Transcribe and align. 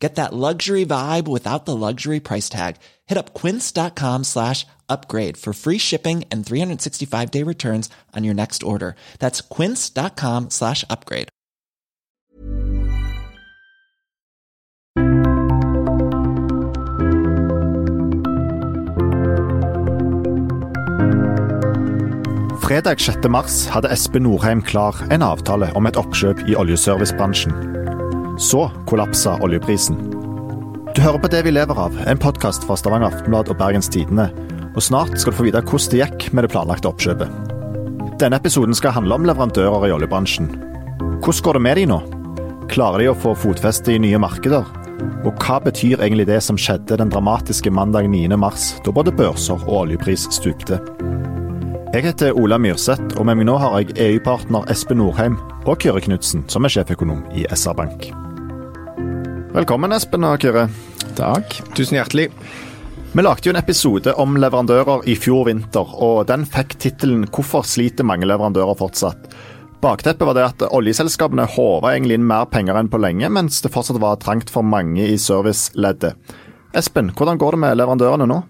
Get 0.00 0.14
that 0.14 0.32
luxury 0.32 0.86
vibe 0.86 1.28
without 1.28 1.66
the 1.66 1.76
luxury 1.76 2.20
price 2.20 2.48
tag. 2.48 2.76
Hit 3.06 3.18
up 3.18 3.34
quince.com 3.34 4.24
slash 4.24 4.66
upgrade 4.88 5.36
for 5.36 5.52
free 5.52 5.78
shipping 5.78 6.24
and 6.32 6.44
365 6.44 7.30
day 7.30 7.42
returns 7.42 7.90
on 8.16 8.24
your 8.24 8.34
next 8.34 8.62
order. 8.62 8.96
That's 9.18 9.42
quince.com 9.42 10.50
slash 10.50 10.84
upgrade. 10.88 11.28
Fredag 22.62 23.00
6. 23.00 23.28
mars 23.28 23.66
hadde 23.74 23.90
Espen 23.90 24.22
Norheim 24.22 24.62
klar 24.62 24.94
en 25.10 25.22
avtale 25.26 25.72
om 25.74 25.90
et 25.90 25.98
oppkjøp 25.98 26.46
i 26.46 26.54
oljeservicebransjen. 26.54 27.79
Så 28.40 28.70
kollapsa 28.86 29.36
oljeprisen. 29.42 29.96
Du 30.94 31.00
hører 31.02 31.18
på 31.20 31.28
Det 31.28 31.42
vi 31.44 31.50
lever 31.52 31.76
av, 31.76 31.96
en 32.08 32.18
podkast 32.18 32.62
fra 32.64 32.72
Stavanger 32.80 33.10
Aftenblad 33.10 33.50
og 33.52 33.58
Bergens 33.60 33.90
Tidende. 33.92 34.30
Og 34.72 34.80
snart 34.80 35.12
skal 35.20 35.34
du 35.34 35.36
få 35.36 35.44
vite 35.44 35.60
hvordan 35.60 35.90
det 35.92 35.98
gikk 36.00 36.24
med 36.32 36.46
det 36.46 36.50
planlagte 36.54 36.88
oppkjøpet. 36.88 37.34
Denne 38.22 38.38
episoden 38.40 38.72
skal 38.72 38.94
handle 38.96 39.18
om 39.18 39.26
leverandører 39.28 39.84
i 39.90 39.92
oljebransjen. 39.92 40.48
Hvordan 41.20 41.42
går 41.44 41.58
det 41.58 41.62
med 41.66 41.76
de 41.76 41.84
nå? 41.90 41.98
Klarer 42.72 43.04
de 43.04 43.10
å 43.10 43.18
få 43.26 43.34
fotfeste 43.36 43.92
i 43.92 44.00
nye 44.00 44.22
markeder? 44.24 44.64
Og 45.28 45.44
hva 45.44 45.60
betyr 45.60 46.00
egentlig 46.00 46.30
det 46.32 46.40
som 46.40 46.56
skjedde 46.56 46.96
den 46.96 47.12
dramatiske 47.12 47.68
mandag 47.68 48.08
9.3, 48.08 48.80
da 48.86 48.96
både 49.02 49.12
børser 49.20 49.68
og 49.68 49.82
oljepris 49.82 50.30
stupte? 50.32 50.80
Jeg 51.92 52.08
heter 52.08 52.40
Ola 52.40 52.56
Myrseth, 52.56 53.18
og 53.20 53.28
med 53.28 53.42
meg 53.42 53.50
nå 53.50 53.60
har 53.60 53.82
jeg 53.82 54.00
EU-partner 54.00 54.64
Espen 54.72 55.02
Norheim 55.04 55.36
og 55.66 55.76
Kyrre 55.76 56.00
Knutsen, 56.08 56.48
som 56.48 56.64
er 56.64 56.72
sjeføkonom 56.72 57.26
i 57.36 57.44
SR 57.52 57.76
Bank. 57.76 58.08
Velkommen, 59.50 59.90
Espen 59.90 60.22
og 60.22 60.36
Kyrre. 60.38 60.68
Takk. 61.18 61.56
Tusen 61.74 61.96
hjertelig. 61.96 62.28
Vi 63.10 63.22
lagde 63.24 63.48
jo 63.48 63.50
en 63.50 63.58
episode 63.58 64.12
om 64.22 64.36
leverandører 64.38 65.08
i 65.10 65.16
fjor 65.18 65.48
vinter, 65.48 65.90
og 65.90 66.28
den 66.28 66.44
fikk 66.46 66.76
tittelen 66.78 67.24
'Hvorfor 67.26 67.66
sliter 67.66 68.06
mange 68.06 68.28
leverandører 68.30 68.78
fortsatt?' 68.78 69.26
Bakteppet 69.82 70.22
var 70.22 70.34
det 70.38 70.44
at 70.44 70.62
oljeselskapene 70.70 71.48
håva 71.50 71.96
egentlig 71.96 72.20
inn 72.20 72.28
mer 72.30 72.46
penger 72.46 72.78
enn 72.78 72.92
på 72.92 73.02
lenge, 73.02 73.26
mens 73.28 73.60
det 73.60 73.72
fortsatt 73.74 73.98
var 73.98 74.22
trangt 74.22 74.50
for 74.50 74.62
mange 74.62 75.02
i 75.02 75.18
serviceleddet. 75.18 76.14
Espen, 76.72 77.10
hvordan 77.10 77.38
går 77.38 77.50
det 77.50 77.58
med 77.58 77.76
leverandørene 77.76 78.28
nå? 78.30 78.44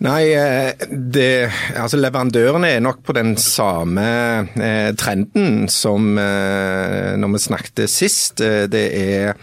Nei, 0.00 0.24
det, 0.88 1.52
altså 1.76 2.00
leverandørene 2.00 2.68
er 2.68 2.80
nok 2.80 3.02
på 3.04 3.12
den 3.12 3.36
samme 3.36 4.48
eh, 4.56 4.92
trenden 4.96 5.68
som 5.68 6.16
eh, 6.18 7.12
når 7.16 7.32
vi 7.32 7.38
snakket 7.44 7.88
sist. 7.90 8.38
Det 8.38 8.86
er 8.96 9.36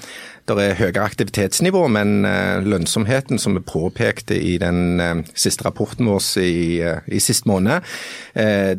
det 0.49 0.63
er 0.63 0.77
høyere 0.79 1.05
aktivitetsnivå, 1.07 1.85
men 1.93 2.25
lønnsomheten 2.67 3.39
som 3.39 3.55
vi 3.57 3.63
påpekte 3.63 4.35
i 4.35 4.57
den 4.61 5.23
siste 5.33 5.65
rapporten 5.67 6.09
vår 6.09 6.23
i, 6.41 6.81
i 7.07 7.21
siste 7.23 7.47
måned, 7.49 7.85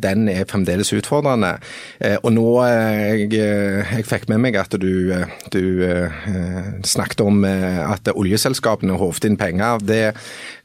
den 0.00 0.28
er 0.28 0.48
fremdeles 0.50 0.92
utfordrende. 0.96 1.54
Og 2.22 2.30
nå 2.34 2.46
jeg, 2.68 3.28
jeg 3.34 4.06
fikk 4.08 4.28
med 4.32 4.42
meg 4.44 4.58
at 4.60 4.76
du, 4.80 5.14
du 5.54 5.64
snakket 6.86 7.24
om 7.24 7.44
at 7.44 8.12
oljeselskapene 8.14 8.98
håvde 9.00 9.30
inn 9.30 9.40
penger. 9.40 9.80
Det, 9.84 10.02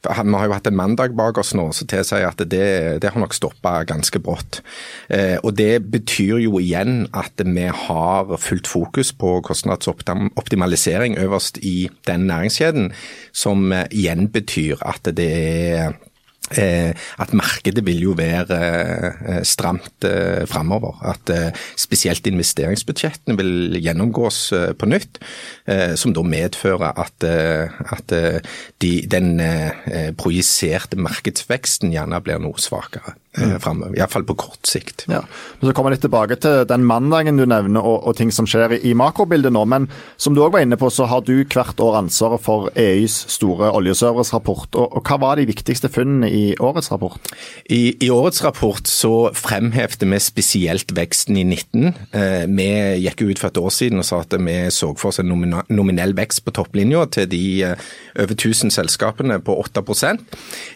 vi 0.04 0.34
har 0.34 0.48
jo 0.48 0.56
hatt 0.56 0.68
en 0.70 0.78
mandag 0.80 1.16
bak 1.18 1.38
oss 1.42 1.54
nå 1.58 1.70
som 1.76 1.90
tilsier 1.90 2.28
at 2.30 2.42
det, 2.52 3.02
det 3.04 3.12
har 3.12 3.20
nok 3.22 3.36
stoppa 3.36 3.84
ganske 3.90 4.22
brått. 4.24 4.62
Og 5.44 5.52
det 5.60 5.84
betyr 5.92 6.40
jo 6.46 6.60
igjen 6.62 7.08
at 7.12 7.42
vi 7.44 7.68
har 7.68 8.36
fullt 8.40 8.70
fokus 8.70 9.12
på 9.12 9.40
kostnadsoptimalisering 9.46 11.18
øverst 11.20 11.60
i 11.64 11.90
den 12.08 12.30
næringskjeden, 12.32 12.94
som 13.36 13.74
igjen 13.92 14.30
betyr 14.32 14.80
at 14.88 15.12
det 15.18 15.30
er 15.30 15.98
at 16.50 17.34
markedet 17.38 17.84
vil 17.86 18.02
jo 18.08 18.16
være 18.18 19.44
stramt 19.48 20.06
framover. 20.50 20.98
At 21.06 21.32
spesielt 21.80 22.28
investeringsbudsjettene 22.28 23.38
vil 23.40 23.80
gjennomgås 23.80 24.42
på 24.80 24.90
nytt. 24.90 25.22
Som 26.00 26.16
da 26.18 26.24
medfører 26.26 26.98
at, 27.06 27.26
at 27.26 28.16
de, 28.82 28.94
den 29.12 29.32
projiserte 30.18 31.00
markedsveksten 31.00 31.94
gjerne 31.94 32.22
blir 32.26 32.42
noe 32.42 32.58
svakere. 32.62 33.18
Mm. 33.38 33.60
framover. 33.60 33.94
Iallfall 33.98 34.24
på 34.24 34.34
kort 34.36 34.66
sikt. 34.66 35.04
Ja. 35.08 35.22
Men 35.60 35.70
Så 35.70 35.74
kommer 35.78 35.92
jeg 35.94 36.00
litt 36.00 36.06
tilbake 36.08 36.36
til 36.42 36.64
den 36.66 36.86
mandagen 36.90 37.38
du 37.38 37.46
nevner 37.46 37.86
og, 37.86 38.08
og 38.10 38.18
ting 38.18 38.32
som 38.34 38.48
skjer 38.50 38.74
i, 38.74 38.80
i 38.90 38.96
makrobildet 38.98 39.54
nå. 39.54 39.62
Men 39.70 39.86
som 40.18 40.34
du 40.34 40.42
òg 40.42 40.56
var 40.56 40.66
inne 40.66 40.80
på, 40.82 40.90
så 40.90 41.06
har 41.10 41.22
du 41.28 41.36
hvert 41.44 41.80
år 41.84 42.00
ansvaret 42.02 42.42
for 42.42 42.72
EUs 42.74 43.20
store 43.30 43.70
oljeservice-rapport. 43.78 44.74
Og, 44.74 44.98
og, 44.98 45.04
hva 45.06 45.20
var 45.22 45.38
de 45.38 45.46
viktigste 45.50 45.92
funnene 45.94 46.32
i 46.34 46.39
årets 46.60 46.92
rapport? 46.92 47.32
I, 47.70 47.96
i 48.06 48.10
årets 48.14 48.42
rapport 48.46 48.88
så 48.90 49.30
fremhevde 49.38 50.08
vi 50.10 50.20
spesielt 50.24 50.94
veksten 50.96 51.38
i 51.40 51.46
19. 51.48 51.92
Eh, 52.16 52.46
vi 52.50 52.70
gikk 53.04 53.24
ut 53.26 53.42
for 53.42 53.50
et 53.52 53.62
år 53.62 53.74
siden 53.74 54.02
og 54.02 54.08
sa 54.08 54.22
at 54.24 54.36
vi 54.40 54.58
så 54.74 54.92
for 55.00 55.12
oss 55.12 55.22
en 55.22 55.32
nominell 55.70 56.16
vekst 56.18 56.44
på 56.46 56.56
topplinja 56.56 57.06
til 57.16 57.30
de 57.32 57.44
eh, 57.68 57.88
over 58.20 58.36
1000 58.36 58.74
selskapene 58.74 59.40
på 59.44 59.56
8% 59.64 60.24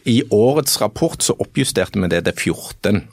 I 0.10 0.22
årets 0.34 0.80
rapport 0.82 1.24
så 1.24 1.36
oppjusterte 1.40 2.02
vi 2.02 2.12
det 2.12 2.26
til 2.28 2.54
14 2.54 3.04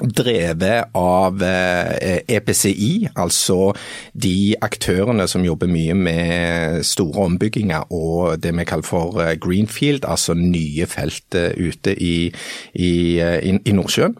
drevet 0.00 0.94
av 0.96 1.42
EPCI, 1.42 3.10
altså 3.20 3.72
de 4.12 4.54
aktørene 4.62 5.26
som 5.30 5.44
jobber 5.44 5.70
mye 5.70 5.96
med 5.96 6.84
store 6.86 7.26
ombygginger 7.26 7.90
og 7.92 8.40
det 8.42 8.54
vi 8.56 8.66
kaller 8.68 8.86
for 8.86 9.20
greenfield, 9.42 10.06
altså 10.08 10.34
nye 10.38 10.86
felt 10.90 11.34
ute 11.34 11.94
i, 11.94 12.30
i, 12.74 12.92
i 13.20 13.74
Nordsjøen. 13.76 14.16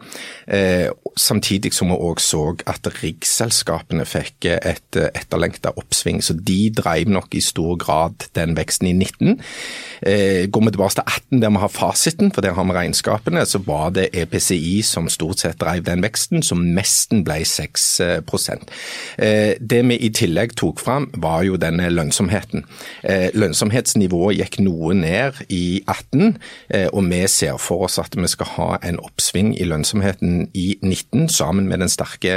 Samtidig 1.17 1.73
som 1.75 1.91
vi 1.91 1.97
òg 1.97 2.21
så 2.23 2.43
at 2.69 2.87
riggselskapene 3.01 4.05
fikk 4.07 4.47
et 4.51 4.99
etterlengta 5.01 5.73
oppsving, 5.79 6.21
så 6.23 6.35
de 6.37 6.69
drev 6.75 7.09
nok 7.11 7.35
i 7.35 7.43
stor 7.43 7.77
grad 7.81 8.27
den 8.37 8.55
veksten 8.57 8.91
i 8.91 8.93
19. 8.95 9.39
Går 10.51 10.65
vi 10.65 10.73
tilbake 10.73 10.97
til 10.99 11.05
18 11.07 11.41
der 11.41 11.53
vi 11.55 11.63
har 11.63 11.73
fasiten, 11.73 12.31
for 12.31 12.45
der 12.45 12.55
har 12.57 12.67
vi 12.67 12.77
regnskapene, 12.77 13.45
så 13.45 13.61
var 13.65 13.89
det 13.95 14.09
EPCI 14.13 14.81
som 14.85 15.09
stort 15.11 15.43
sett 15.43 15.59
drev 15.61 15.70
drev 15.71 15.85
den 15.85 16.03
veksten, 16.03 16.43
som 16.43 16.73
nesten 16.75 17.23
ble 17.25 17.45
6 17.45 17.99
eh, 18.01 18.21
Det 19.59 19.87
vi 19.87 19.97
i 19.97 20.09
tillegg 20.09 20.55
tok 20.55 20.79
fram, 20.79 21.09
var 21.13 21.43
jo 21.43 21.57
denne 21.57 21.89
lønnsomheten. 21.89 22.65
Eh, 23.03 23.29
lønnsomhetsnivået 23.33 24.37
gikk 24.39 24.59
noe 24.65 24.93
ned 24.93 25.33
i 25.49 25.83
18, 25.87 26.37
eh, 26.69 26.87
og 26.91 27.09
vi 27.09 27.27
ser 27.27 27.57
for 27.57 27.83
oss 27.85 27.99
at 27.99 28.15
vi 28.15 28.27
skal 28.27 28.45
ha 28.57 28.77
en 28.83 28.99
oppsving 28.99 29.59
i 29.59 29.63
lønnsomheten 29.65 30.49
i 30.53 30.77
19, 30.81 31.29
sammen 31.29 31.67
med 31.67 31.79
den 31.79 31.89
sterke 31.89 32.31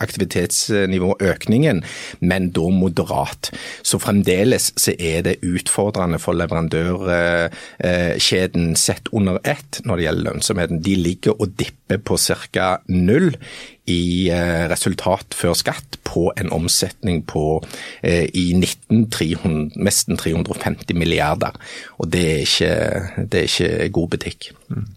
aktivitetsnivåøkningen, 0.00 1.84
men 2.20 2.50
da 2.54 2.68
moderat. 2.70 3.50
Så 3.82 3.98
fremdeles 4.02 4.72
så 4.80 4.92
er 4.98 5.22
det 5.26 5.42
utfordrende 5.44 6.18
for 6.22 6.32
leverandørkjeden 6.38 8.76
sett 8.76 9.08
under 9.12 9.38
ett 9.44 9.80
når 9.84 9.96
det 9.96 10.04
gjelder 10.04 10.24
lønnsomheten. 10.30 10.82
De 10.84 10.94
ligger 10.98 11.40
og 11.40 11.48
dipper 11.58 11.98
på 12.04 12.13
ca. 12.18 12.78
null 12.88 13.34
i 13.90 14.30
eh, 14.32 14.64
resultat 14.70 15.34
før 15.36 15.54
skatt 15.58 15.98
på 16.04 16.30
en 16.40 16.52
omsetning 16.52 17.22
på 17.26 17.62
eh, 18.02 18.28
i 18.32 18.52
19 18.54 19.10
300, 19.10 19.76
nesten 19.76 20.16
350 20.20 20.94
milliarder. 20.96 21.56
Og 21.98 22.10
det 22.12 22.24
er 22.24 22.44
ikke, 22.46 22.74
det 23.24 23.40
er 23.40 23.50
ikke 23.50 23.88
god 23.92 24.08
butikk. 24.16 24.52
Mm. 24.68 24.88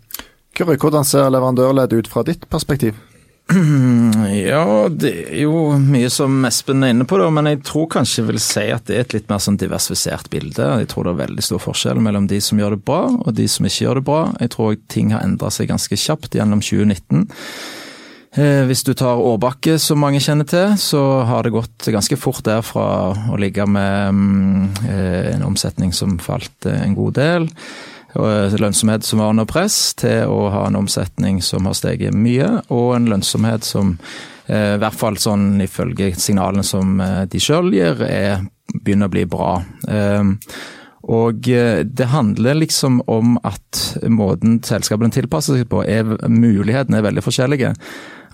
Hvordan 0.57 1.05
ser 1.05 1.29
leverandørledd 1.29 1.93
ut 1.93 2.07
fra 2.09 2.23
ditt 2.25 2.47
perspektiv? 2.49 2.95
Ja, 3.47 4.89
det 4.91 5.11
er 5.29 5.39
jo 5.45 5.77
mye 5.79 6.09
som 6.11 6.43
Espen 6.47 6.83
er 6.83 6.91
inne 6.91 7.07
på, 7.07 7.19
da, 7.21 7.29
men 7.31 7.47
jeg 7.47 7.61
tror 7.67 7.87
kanskje 7.93 8.21
jeg 8.21 8.27
vil 8.31 8.41
si 8.43 8.65
at 8.73 8.89
det 8.89 8.97
er 8.97 9.05
et 9.05 9.15
litt 9.15 9.31
mer 9.31 9.39
sånn 9.43 9.59
diversifisert 9.59 10.27
bilde. 10.33 10.67
Jeg 10.81 10.89
tror 10.91 11.07
det 11.07 11.13
er 11.13 11.23
veldig 11.23 11.45
stor 11.47 11.63
forskjell 11.63 12.01
mellom 12.03 12.27
de 12.27 12.41
som 12.43 12.59
gjør 12.59 12.75
det 12.75 12.83
bra 12.87 13.01
og 13.07 13.31
de 13.37 13.47
som 13.51 13.67
ikke 13.69 13.85
gjør 13.85 14.01
det 14.01 14.05
bra. 14.09 14.21
Jeg 14.43 14.53
tror 14.57 14.77
ting 14.91 15.15
har 15.15 15.23
endra 15.23 15.51
seg 15.53 15.71
ganske 15.71 15.99
kjapt 16.03 16.35
gjennom 16.35 16.63
2019. 16.63 17.27
Eh, 18.37 18.63
hvis 18.67 18.83
du 18.83 18.91
tar 18.99 19.23
Årbakke, 19.23 19.77
som 19.79 20.03
mange 20.03 20.19
kjenner 20.21 20.47
til, 20.47 20.75
så 20.81 21.03
har 21.29 21.47
det 21.47 21.55
gått 21.55 21.87
ganske 21.93 22.19
fort 22.19 22.43
der 22.45 22.65
fra 22.67 23.13
å 23.31 23.39
ligge 23.39 23.63
med 23.63 24.17
mm, 24.17 24.65
eh, 24.91 25.29
en 25.37 25.47
omsetning 25.47 25.95
som 25.95 26.19
falt 26.19 26.67
en 26.67 26.97
god 26.99 27.15
del 27.21 27.47
Eh, 27.47 27.96
lønnsomhet 28.15 29.03
som 29.03 29.19
var 29.19 29.33
under 29.33 29.45
press, 29.49 29.93
til 29.99 30.29
å 30.31 30.47
ha 30.53 30.65
en 30.67 30.79
omsetning 30.79 31.41
som 31.43 31.67
har 31.67 31.75
steget 31.77 32.15
mye, 32.15 32.61
og 32.73 32.95
en 32.95 33.09
lønnsomhet 33.11 33.67
som 33.67 33.97
I 34.47 34.79
hvert 34.79 34.95
fall 34.95 35.17
sånn 35.19 35.59
ifølge 35.59 36.13
signalene 36.15 36.63
som 36.63 37.01
de 37.27 37.39
sjøl 37.43 37.73
gir, 37.75 37.99
er, 37.99 38.45
begynner 38.79 39.09
å 39.09 39.11
bli 39.11 39.25
bra. 39.27 39.49
Og 41.07 41.49
det 41.83 42.07
handler 42.13 42.61
liksom 42.61 43.01
om 43.11 43.35
at 43.43 43.81
måten 44.07 44.61
selskapene 44.63 45.11
tilpasser 45.11 45.59
seg 45.59 45.67
på, 45.71 45.83
er, 45.83 46.07
mulighetene 46.27 47.01
er 47.01 47.05
veldig 47.09 47.25
forskjellige. 47.27 47.73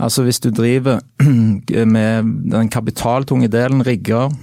Altså 0.01 0.25
hvis 0.25 0.41
du 0.41 0.49
driver 0.53 1.01
med 1.97 2.31
den 2.53 2.69
kapitaltunge 2.73 3.49
delen, 3.53 3.83
rigger, 3.85 4.33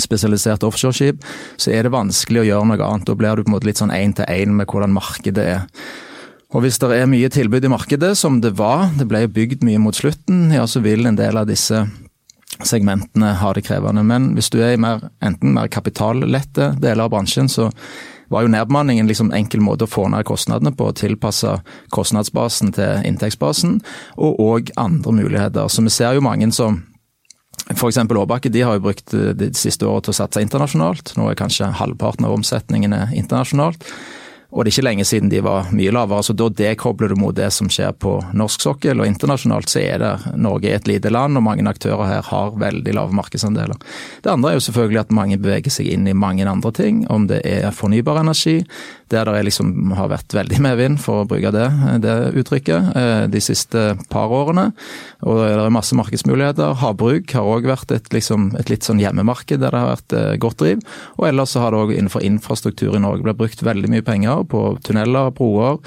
spesialiserte 0.00 0.68
offshoreskip, 0.68 1.24
så 1.60 1.72
er 1.74 1.86
det 1.86 1.94
vanskelig 1.94 2.42
å 2.42 2.48
gjøre 2.50 2.70
noe 2.72 2.88
annet. 2.88 3.06
Da 3.08 3.16
blir 3.18 3.36
du 3.36 3.44
på 3.44 3.50
en 3.50 3.56
måte 3.56 3.70
litt 3.70 3.80
sånn 3.80 3.94
én 3.94 4.16
til 4.16 4.28
én 4.28 4.56
med 4.56 4.68
hvordan 4.70 4.94
markedet 4.96 5.46
er. 5.56 5.64
Og 6.54 6.62
hvis 6.62 6.78
det 6.80 6.92
er 6.94 7.08
mye 7.10 7.28
tilbud 7.32 7.64
i 7.66 7.70
markedet, 7.72 8.14
som 8.18 8.40
det 8.40 8.54
var, 8.58 8.90
det 8.96 9.08
ble 9.10 9.24
bygd 9.28 9.64
mye 9.66 9.80
mot 9.82 9.96
slutten, 9.96 10.48
ja 10.54 10.66
så 10.70 10.80
vil 10.84 11.08
en 11.08 11.18
del 11.18 11.36
av 11.36 11.48
disse 11.50 11.82
segmentene 12.64 13.34
ha 13.40 13.52
det 13.52 13.66
krevende. 13.66 14.04
Men 14.06 14.30
hvis 14.36 14.48
du 14.54 14.60
er 14.62 14.76
i 14.76 14.80
mer, 14.80 15.08
enten 15.24 15.56
mer 15.56 15.68
kapitallette 15.72 16.74
deler 16.80 17.06
av 17.06 17.12
bransjen, 17.12 17.50
så 17.52 17.70
var 18.32 18.42
jo 18.42 18.50
nedbemanning 18.50 19.00
en 19.00 19.10
liksom 19.10 19.32
enkel 19.36 19.62
måte 19.62 19.86
å 19.86 19.90
få 19.90 20.06
ned 20.10 20.26
kostnadene 20.26 20.72
på, 20.74 20.88
å 20.88 20.96
tilpasse 20.96 21.58
kostnadsbasen 21.94 22.72
til 22.74 23.04
inntektsbasen, 23.06 23.80
og 24.16 24.40
òg 24.42 24.72
andre 24.80 25.14
muligheter. 25.14 25.68
Så 25.70 25.84
vi 25.86 25.94
ser 25.94 26.16
jo 26.16 26.24
mange 26.26 26.50
som 26.54 26.82
F.eks. 27.74 27.98
Åbakke 27.98 28.52
de 28.52 28.62
har 28.62 28.76
jo 28.76 28.84
brukt 28.84 29.10
det 29.10 29.54
siste 29.58 29.88
året 29.88 30.06
til 30.06 30.14
å 30.14 30.20
satse 30.20 30.42
internasjonalt. 30.44 31.16
Nå 31.18 31.30
er 31.30 31.38
kanskje 31.38 31.72
halvparten 31.80 32.28
av 32.28 32.36
omsetningene 32.36 33.08
internasjonalt. 33.18 33.82
Og 34.56 34.62
det 34.62 34.70
er 34.70 34.76
ikke 34.76 34.84
lenge 34.86 35.04
siden 35.04 35.30
de 35.30 35.40
var 35.44 35.72
mye 35.74 35.92
lavere. 35.92 36.22
så 36.22 36.32
Da 36.32 36.46
dekobler 36.48 37.10
du 37.10 37.16
mot 37.18 37.34
det 37.36 37.50
som 37.52 37.68
skjer 37.68 37.92
på 37.92 38.14
norsk 38.32 38.62
sokkel. 38.62 39.00
Og 39.00 39.08
internasjonalt 39.10 39.68
så 39.68 39.82
er 39.82 39.98
det 40.00 40.12
Norge 40.38 40.70
et 40.72 40.86
lite 40.88 41.10
land, 41.10 41.36
og 41.36 41.44
mange 41.44 41.66
aktører 41.68 42.06
her 42.06 42.22
har 42.22 42.54
veldig 42.56 42.94
lave 42.94 43.12
markedsandeler. 43.12 43.76
Det 44.22 44.30
andre 44.32 44.52
er 44.52 44.56
jo 44.56 44.66
selvfølgelig 44.68 45.02
at 45.02 45.16
mange 45.18 45.36
beveger 45.36 45.74
seg 45.74 45.90
inn 45.92 46.06
i 46.06 46.14
mange 46.14 46.46
andre 46.46 46.72
ting. 46.72 47.04
Om 47.10 47.26
det 47.28 47.42
er 47.44 47.74
fornybar 47.74 48.22
energi, 48.22 48.62
der 49.12 49.28
det 49.28 49.44
liksom 49.46 49.92
har 49.96 50.10
vært 50.10 50.34
veldig 50.34 50.58
medvind, 50.64 51.00
for 51.02 51.22
å 51.22 51.28
bruke 51.28 51.52
det, 51.54 51.66
det 52.02 52.14
uttrykket, 52.42 52.90
eh, 52.98 53.24
de 53.30 53.42
siste 53.42 53.84
par 54.12 54.32
årene. 54.34 54.68
Og 55.26 55.40
det 55.42 55.52
er 55.54 55.74
masse 55.74 55.96
markedsmuligheter. 55.98 56.76
Havbruk 56.82 57.36
har 57.36 57.46
òg 57.46 57.70
vært 57.70 57.94
et, 57.94 58.10
liksom, 58.14 58.50
et, 58.58 58.70
litt 58.72 58.86
sånn 58.86 59.00
hjemmemarked 59.02 59.62
der 59.62 59.74
det 59.74 59.82
har 59.82 59.94
vært 59.94 60.18
eh, 60.18 60.34
godt 60.42 60.60
driv. 60.64 60.84
Og 61.20 61.28
ellers 61.30 61.54
så 61.54 61.62
har 61.62 61.72
det 61.72 61.82
òg 61.84 61.94
innenfor 61.96 62.26
infrastruktur 62.26 62.96
i 62.96 63.02
Norge 63.02 63.26
blitt 63.26 63.40
brukt 63.40 63.66
veldig 63.66 63.92
mye 63.92 64.06
penger 64.06 64.46
på 64.50 64.68
tunneler, 64.86 65.32
broer, 65.36 65.78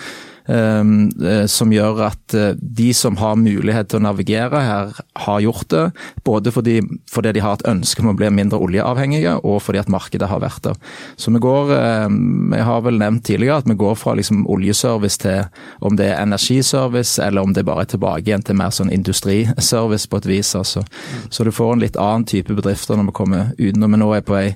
som 1.50 1.74
gjør 1.74 2.00
at 2.08 2.34
eh, 2.34 2.56
de 2.58 2.90
som 2.96 3.18
har 3.20 3.38
mulighet 3.38 3.92
til 3.92 4.00
å 4.00 4.06
navigere 4.08 4.62
her, 4.66 4.94
har 5.26 5.44
gjort 5.44 5.70
det. 5.70 5.84
Både 6.26 6.54
fordi, 6.54 6.80
fordi 7.12 7.34
de 7.36 7.44
har 7.44 7.58
et 7.58 7.68
ønske 7.70 8.02
om 8.04 8.12
å 8.12 8.16
bli 8.18 8.32
mindre 8.34 8.60
oljeavhengige, 8.62 9.36
og 9.44 9.62
fordi 9.66 9.82
at 9.84 9.92
markedet 9.92 10.30
har 10.32 10.42
vært 10.42 10.64
der. 10.66 10.78
Så 11.20 11.34
vi 11.34 11.42
går 11.44 11.74
ehm, 11.76 12.54
Jeg 12.56 12.66
har 12.66 12.82
vel 12.86 13.00
nevnt 13.02 13.26
tidligere 13.28 13.62
at 13.62 13.70
vi 13.70 13.78
går 13.78 13.98
fra 14.00 14.16
liksom 14.18 14.46
oljeservice 14.50 15.22
til 15.22 15.46
om 15.86 15.98
det 16.00 16.10
er 16.10 16.24
energiservice, 16.24 17.22
eller 17.24 17.46
om 17.46 17.54
det 17.54 17.66
bare 17.68 17.86
er 17.86 17.94
tilbake 17.94 18.26
igjen 18.28 18.46
til 18.46 18.58
mer 18.60 18.74
sånn 18.76 18.94
industriservice 18.94 20.10
på 20.10 20.22
et 20.22 20.30
vis. 20.30 20.56
altså. 20.56 20.86
Så 21.30 21.46
du 21.46 21.52
får 21.54 21.76
en 21.76 21.84
litt 21.84 22.00
annen 22.00 22.26
type 22.30 22.56
bedrifter 22.56 22.98
når 22.98 23.12
vi 23.12 23.18
kommer 23.22 23.52
ut, 23.58 23.76
når 23.78 23.94
vi 23.94 24.02
nå 24.02 24.14
er 24.16 24.26
på 24.26 24.38
vei, 24.38 24.48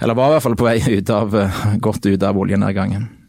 eller 0.00 0.18
var 0.18 0.30
i 0.30 0.36
hvert 0.36 0.48
fall 0.48 0.58
på 0.60 0.68
vei 0.68 0.78
ut 0.98 1.14
av, 1.14 1.34
eh, 1.36 1.64
godt 1.80 2.06
ut 2.06 2.22
av 2.22 2.38
oljenedgangen. 2.38 3.19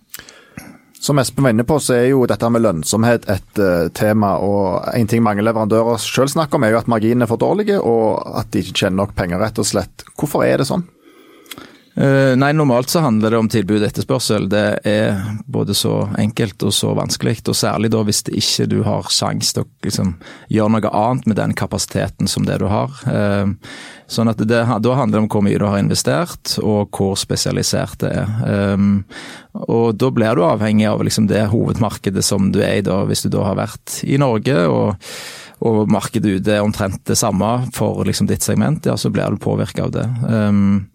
Som 1.02 1.18
Espen 1.18 1.44
var 1.44 1.50
inne 1.50 1.64
på, 1.66 1.80
så 1.82 1.96
er 1.98 2.12
jo 2.12 2.28
dette 2.30 2.50
med 2.54 2.62
lønnsomhet 2.62 3.24
et 3.34 3.58
uh, 3.58 3.88
tema. 3.98 4.36
og 4.38 4.86
En 4.94 5.08
ting 5.10 5.24
mange 5.26 5.42
leverandører 5.42 5.98
selv 5.98 6.30
snakker 6.30 6.60
om, 6.60 6.66
er 6.68 6.76
jo 6.76 6.82
at 6.84 6.92
marginene 6.94 7.26
er 7.26 7.32
for 7.32 7.42
dårlige, 7.42 7.80
og 7.82 8.22
at 8.38 8.52
de 8.54 8.62
ikke 8.62 8.76
tjener 8.84 9.00
nok 9.00 9.16
penger, 9.18 9.42
rett 9.42 9.58
og 9.58 9.66
slett. 9.66 10.06
Hvorfor 10.14 10.46
er 10.46 10.62
det 10.62 10.70
sånn? 10.70 10.86
Uh, 12.02 12.34
nei, 12.40 12.50
Normalt 12.58 12.90
så 12.90 13.04
handler 13.04 13.30
det 13.30 13.38
om 13.38 13.50
tilbud 13.52 13.78
og 13.78 13.88
etterspørsel. 13.88 14.48
Det 14.50 14.66
er 14.90 15.20
både 15.46 15.76
så 15.78 16.08
enkelt 16.18 16.64
og 16.66 16.74
så 16.74 16.96
vanskelig. 16.98 17.44
og 17.46 17.58
Særlig 17.58 17.92
da 17.94 18.02
hvis 18.08 18.24
det 18.26 18.40
ikke 18.42 18.68
du 18.72 18.80
har 18.88 19.10
sjanse 19.14 19.54
til 19.54 19.66
å 19.66 19.70
liksom, 19.86 20.16
gjøre 20.50 20.76
noe 20.78 20.94
annet 21.04 21.30
med 21.30 21.38
den 21.38 21.54
kapasiteten 21.58 22.32
som 22.32 22.48
det 22.48 22.58
du 22.64 22.66
har. 22.72 22.96
Uh, 23.06 23.54
sånn 24.10 24.32
at 24.32 24.42
det, 24.42 24.64
Da 24.66 24.96
handler 24.98 25.20
det 25.20 25.24
om 25.26 25.30
hvor 25.32 25.46
mye 25.46 25.60
du 25.62 25.68
har 25.68 25.78
investert 25.82 26.58
og 26.64 26.90
hvor 26.98 27.14
spesialisert 27.20 28.02
det 28.02 28.16
er. 28.24 28.74
Um, 28.74 29.04
og 29.54 29.94
Da 30.02 30.10
blir 30.10 30.36
du 30.36 30.46
avhengig 30.48 30.90
av 30.90 31.04
liksom, 31.06 31.30
det 31.30 31.52
hovedmarkedet 31.54 32.26
som 32.26 32.50
du 32.52 32.64
er 32.64 32.80
i, 32.80 32.88
da, 32.88 33.04
hvis 33.06 33.28
du 33.28 33.30
da 33.30 33.46
har 33.52 33.62
vært 33.62 34.02
i 34.08 34.18
Norge. 34.22 34.58
og 34.66 34.98
og 35.62 35.92
markedet 35.94 36.40
ute 36.40 36.56
er 36.56 36.64
omtrent 36.66 37.04
det 37.06 37.18
samme 37.20 37.50
for 37.76 38.02
liksom 38.08 38.30
ditt 38.30 38.42
segment, 38.46 38.88
ja, 38.90 38.96
så 38.98 39.12
blir 39.14 39.30
du 39.30 39.42
påvirka 39.42 39.86
av 39.86 39.94
det. 39.94 40.08
Um, 40.26 40.90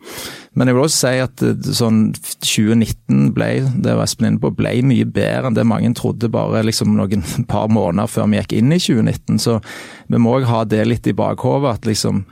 men 0.56 0.70
jeg 0.70 0.76
vil 0.76 0.86
også 0.86 1.00
si 1.02 1.20
at 1.20 1.44
eh, 1.44 1.70
sånn 1.76 2.00
2019 2.16 3.30
ble, 3.36 3.50
det 3.84 3.94
var 3.94 4.06
Espen 4.06 4.30
inne 4.30 4.42
på, 4.42 4.50
ble 4.56 4.72
mye 4.88 5.06
bedre 5.06 5.50
enn 5.50 5.58
det 5.58 5.66
mange 5.68 5.92
trodde 5.98 6.32
bare 6.32 6.64
liksom 6.64 6.96
noen 6.96 7.24
par 7.52 7.68
måneder 7.72 8.10
før 8.10 8.30
vi 8.32 8.40
gikk 8.40 8.56
inn 8.58 8.72
i 8.72 8.80
2019. 8.80 9.42
Så 9.42 9.58
vi 10.08 10.22
må 10.22 10.38
òg 10.38 10.48
ha 10.48 10.64
det 10.68 10.82
litt 10.88 11.06
i 11.06 11.16
bakhodet, 11.16 11.76
at 11.76 11.90
liksom 11.90 12.24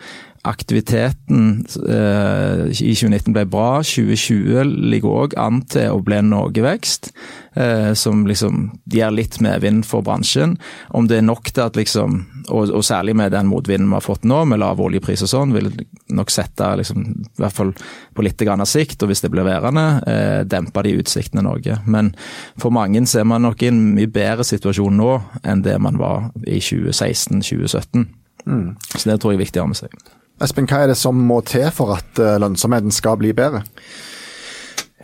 aktiviteten 0.45 1.65
eh, 1.89 2.67
i 2.69 2.93
2019 2.95 3.33
ble 3.33 3.45
bra. 3.49 3.81
2020 3.81 4.65
ligger 4.93 5.17
òg 5.25 5.37
an 5.41 5.63
til 5.73 5.95
å 5.95 6.03
bli 6.05 6.19
noe 6.25 6.53
vekst, 6.53 7.09
eh, 7.57 7.93
som 7.97 8.27
liksom 8.29 8.67
gir 8.93 9.13
litt 9.15 9.39
medvind 9.45 9.87
for 9.89 10.05
bransjen. 10.05 10.59
Om 10.93 11.09
det 11.09 11.19
er 11.19 11.25
nok 11.25 11.49
til 11.49 11.65
at 11.65 11.79
liksom, 11.81 12.19
og, 12.51 12.69
og 12.69 12.85
særlig 12.85 13.17
med 13.17 13.33
den 13.33 13.49
motvinden 13.49 13.89
vi 13.89 13.97
har 13.97 14.05
fått 14.05 14.27
nå, 14.29 14.43
med 14.51 14.61
lav 14.61 14.83
oljepris 14.85 15.25
og 15.25 15.31
sånn, 15.33 15.55
vil 15.57 15.71
nok 16.13 16.33
sette 16.33 16.69
liksom, 16.81 17.07
i 17.25 17.41
hvert 17.41 17.57
fall 17.57 17.73
på 18.15 18.27
litt 18.27 18.45
grann 18.45 18.63
av 18.65 18.69
sikt, 18.69 19.01
og 19.03 19.11
hvis 19.11 19.25
det 19.25 19.33
blir 19.33 19.49
værende, 19.49 19.87
eh, 20.11 20.41
dempe 20.45 20.85
de 20.85 20.93
utsiktene 21.01 21.45
noe. 21.47 21.79
Men 21.89 22.13
for 22.61 22.75
mange 22.75 23.01
ser 23.09 23.25
man 23.29 23.47
nok 23.49 23.65
i 23.65 23.71
en 23.73 23.81
mye 23.97 24.13
bedre 24.13 24.45
situasjon 24.45 25.01
nå 25.01 25.15
enn 25.41 25.65
det 25.65 25.79
man 25.81 25.97
var 26.01 26.29
i 26.45 26.61
2016-2017. 26.61 28.05
Mm. 28.45 28.77
Så 28.93 29.09
det 29.09 29.19
tror 29.23 29.33
jeg 29.33 29.41
er 29.41 29.47
viktig 29.47 29.63
å 29.63 29.65
ha 29.65 29.73
med 29.73 29.81
seg. 29.81 29.97
Espen, 30.43 30.67
hva 30.67 30.83
er 30.83 30.91
det 30.91 30.99
som 30.99 31.19
må 31.29 31.39
til 31.47 31.69
for 31.75 31.95
at 31.95 32.19
eh, 32.19 32.41
lønnsomheten 32.43 32.95
skal 32.95 33.21
bli 33.21 33.31
bedre? 33.37 33.63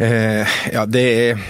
Eh, 0.01 0.49
ja, 0.73 0.87
det 0.89 1.03
er, 1.05 1.41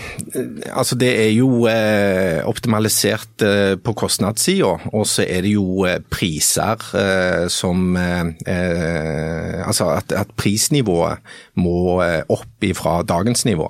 altså 0.74 0.96
det 0.98 1.10
er 1.22 1.28
jo 1.30 1.68
eh, 1.70 2.42
optimalisert 2.44 3.44
eh, 3.46 3.76
på 3.78 3.94
kostnadssida, 3.94 4.72
og 4.90 5.06
så 5.06 5.22
er 5.22 5.46
det 5.46 5.52
jo 5.54 5.84
eh, 5.86 6.00
priser 6.10 6.82
eh, 6.98 7.46
som 7.48 7.94
Altså 8.00 9.86
at, 9.94 10.12
at, 10.12 10.32
prisnivået 10.36 11.22
må 11.62 12.00
opp 12.02 12.64
ifra 12.66 13.00
dagens 13.06 13.44
nivå 13.46 13.68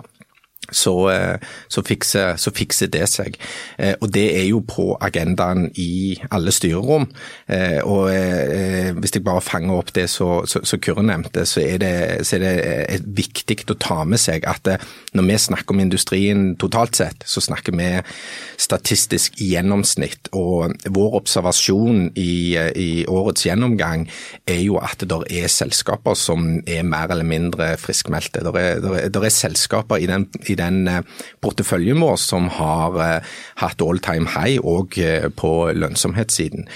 så, 0.68 1.10
eh, 1.10 1.38
så, 1.68 1.82
fikser, 1.82 2.36
så, 2.36 2.52
fikser, 2.54 2.90
det 2.92 3.06
seg. 3.10 3.36
Eh, 3.78 3.94
og 4.00 4.10
det 4.14 4.26
er 4.38 4.46
jo 4.50 4.60
på 4.66 4.92
agendaen 5.02 5.68
i 5.80 6.18
alle 6.30 6.52
styrerom. 6.54 7.08
Eh, 7.50 7.80
og 7.82 8.10
hvis 9.00 9.14
jeg 9.14 9.24
bare 9.24 9.42
fanger 9.44 9.80
opp 9.80 9.92
det 9.96 10.06
som 10.10 10.44
Kyrre 10.80 11.04
nevnte, 11.06 11.44
så 11.48 11.62
er, 11.62 11.78
det, 11.82 11.94
så 12.26 12.38
er 12.38 12.44
det 12.44 13.00
viktig 13.16 13.58
å 13.70 13.78
ta 13.80 14.02
med 14.08 14.20
seg 14.20 14.44
at 14.48 14.66
når 15.16 15.26
vi 15.26 15.38
snakker 15.40 15.74
om 15.74 15.82
industrien 15.82 16.42
totalt 16.60 16.98
sett, 16.98 17.24
så 17.26 17.42
snakker 17.42 17.74
vi 17.76 17.88
statistisk 18.60 19.38
gjennomsnitt. 19.40 20.30
Og 20.36 20.74
vår 20.92 21.16
observasjon 21.20 22.10
i, 22.18 22.56
i 22.56 22.90
årets 23.10 23.46
gjennomgang 23.48 24.06
er 24.48 24.62
jo 24.62 24.78
at 24.82 25.02
det 25.02 25.20
er 25.40 25.50
selskaper 25.50 26.18
som 26.18 26.60
er 26.68 26.86
mer 26.86 27.10
eller 27.10 27.26
mindre 27.26 27.72
friskmeldte. 27.80 28.44
Det 28.46 28.64
er, 28.64 29.08
er 29.10 29.34
selskaper 29.34 30.00
i 30.00 30.08
den, 30.10 30.28
i 30.46 30.59
den 30.60 30.84
eh, 30.90 31.02
porteføljen 31.42 32.00
vår 32.02 32.18
som 32.20 32.48
har 32.56 32.98
eh, 33.04 33.30
hatt 33.62 33.82
all 33.84 34.00
time 34.04 34.28
high 34.34 34.60
òg 34.60 34.98
eh, 35.02 35.28
på 35.34 35.52
lønnsomhetssiden. 35.76 36.68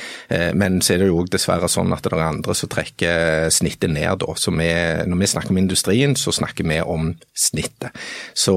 Men 0.58 0.80
så 0.82 0.94
er 0.94 1.02
det 1.02 1.10
jo 1.10 1.22
dessverre 1.30 1.68
sånn 1.70 1.92
at 1.94 2.04
det 2.04 2.14
er 2.14 2.24
andre 2.24 2.54
som 2.56 2.70
trekker 2.72 3.50
snittet 3.54 3.92
ned. 3.92 4.22
Da. 4.22 4.34
Så 4.38 4.52
vi, 4.54 4.70
når 5.06 5.20
vi 5.20 5.30
snakker 5.30 5.54
om 5.54 5.60
industrien, 5.60 6.16
så 6.18 6.32
snakker 6.34 6.66
vi 6.68 6.80
om 6.80 7.12
snittet. 7.36 7.94
Så, 8.34 8.56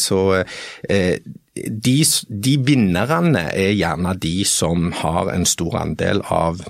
så 0.00 0.20
de, 1.54 1.96
de 2.46 2.56
vinnerne 2.66 3.44
er 3.52 3.72
gjerne 3.76 4.16
de 4.22 4.34
som 4.48 4.90
har 5.02 5.32
en 5.34 5.46
stor 5.48 5.80
andel 5.84 6.24
av 6.32 6.64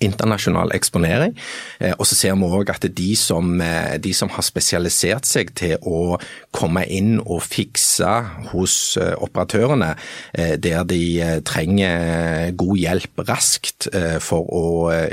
internasjonal 0.00 0.72
eksponering. 0.74 1.34
Eh, 1.80 1.94
og 1.98 2.06
så 2.08 2.16
ser 2.18 2.36
vi 2.38 2.50
òg 2.58 2.70
at 2.72 2.86
de 2.96 3.10
som, 3.18 3.60
eh, 3.60 3.96
de 3.98 4.12
som, 4.12 4.28
har 4.34 4.42
spesialisert 4.42 5.26
seg 5.28 5.52
til 5.54 5.76
å 5.86 6.18
komme 6.54 6.84
inn 6.90 7.20
og 7.20 7.42
fikse 7.44 8.08
hos 8.50 8.96
eh, 8.96 9.14
operatørene, 9.22 9.94
der 10.34 10.84
de 10.88 11.40
trenger 11.46 12.50
god 12.58 12.78
hjelp 12.78 13.20
raskt 13.28 13.86
for 14.24 14.48
å 14.50 14.64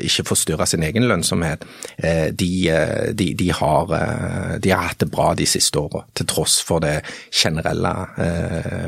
ikke 0.01 0.25
forstyrre 0.25 0.65
sin 0.69 0.83
egen 0.85 1.05
lønnsomhet, 1.09 1.65
de, 2.33 2.49
de, 3.13 3.27
de, 3.37 3.49
har, 3.53 3.91
har, 3.91 4.87
hatt 4.87 5.03
det 5.03 5.09
bra 5.13 5.31
de 5.37 5.45
siste 5.49 5.79
åra, 5.79 6.03
til 6.17 6.29
tross 6.31 6.57
for 6.65 6.83
det 6.83 7.01
generelle 7.29 7.93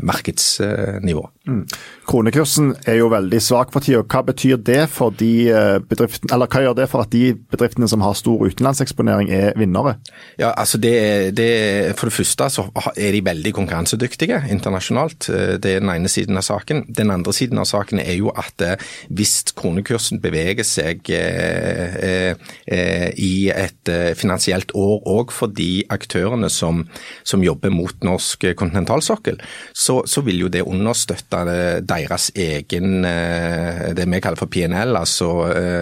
markedsnivået. 0.02 1.34
Mm. 1.44 1.64
Kronekursen 2.08 2.74
er 2.88 3.02
jo 3.02 3.12
veldig 3.12 3.42
svak 3.44 3.74
for 3.76 3.84
tida. 3.84 4.04
Hva 4.08 4.24
betyr 4.28 4.62
det 4.64 4.88
for 4.92 5.14
de 5.20 5.50
bedriftene, 5.90 6.32
eller 6.34 6.50
hva 6.50 6.62
gjør 6.64 6.78
det 6.78 6.88
for 6.92 7.06
at 7.06 7.12
de 7.14 7.34
bedriftene 7.52 7.88
som 7.92 8.04
har 8.06 8.16
stor 8.18 8.42
utenlandseksponering 8.48 9.30
er 9.34 9.58
vinnere? 9.60 9.96
Ja, 10.40 10.52
altså 10.52 10.80
det, 10.82 11.36
det, 11.38 11.96
For 12.00 12.10
det 12.10 12.16
første 12.16 12.50
så 12.54 12.66
er 12.96 13.16
de 13.16 13.24
veldig 13.26 13.54
konkurransedyktige 13.56 14.42
internasjonalt. 14.54 15.28
Det 15.64 15.76
er 15.76 15.84
den 15.84 15.92
ene 15.94 16.12
siden 16.12 16.40
av 16.40 16.46
saken. 16.48 16.86
Den 16.88 17.14
andre 17.14 17.34
siden 17.36 17.62
av 17.62 17.68
saken 17.70 18.02
er 18.04 18.18
jo 18.18 18.32
at 18.34 18.64
eh, 18.64 18.88
hvis 19.14 19.54
kronekursen 19.58 20.22
beveger 20.24 20.66
seg 20.68 21.12
eh, 21.14 22.34
eh, 22.66 23.08
i 23.20 23.50
et 23.54 23.94
finansielt 24.18 24.74
år 24.78 25.04
òg 25.10 25.34
for 25.36 25.52
de 25.54 25.84
aktørene 25.94 26.50
som, 26.52 26.84
som, 27.24 27.44
jobber 27.44 27.74
mot 27.76 28.06
norsk 28.06 28.46
kontinentalsokkel, 28.56 29.42
så, 29.76 30.00
så 30.08 30.24
vil 30.24 30.46
jo 30.46 30.52
det 30.52 30.64
understøtte 30.64 31.82
deres 31.84 32.30
egen 32.40 33.04
det 33.04 34.06
vi 34.08 34.20
kaller 34.24 34.40
for 34.40 34.52
PNL, 34.52 34.96
altså 34.96 35.34
Eh, 35.42 35.64
eh, 35.64 35.73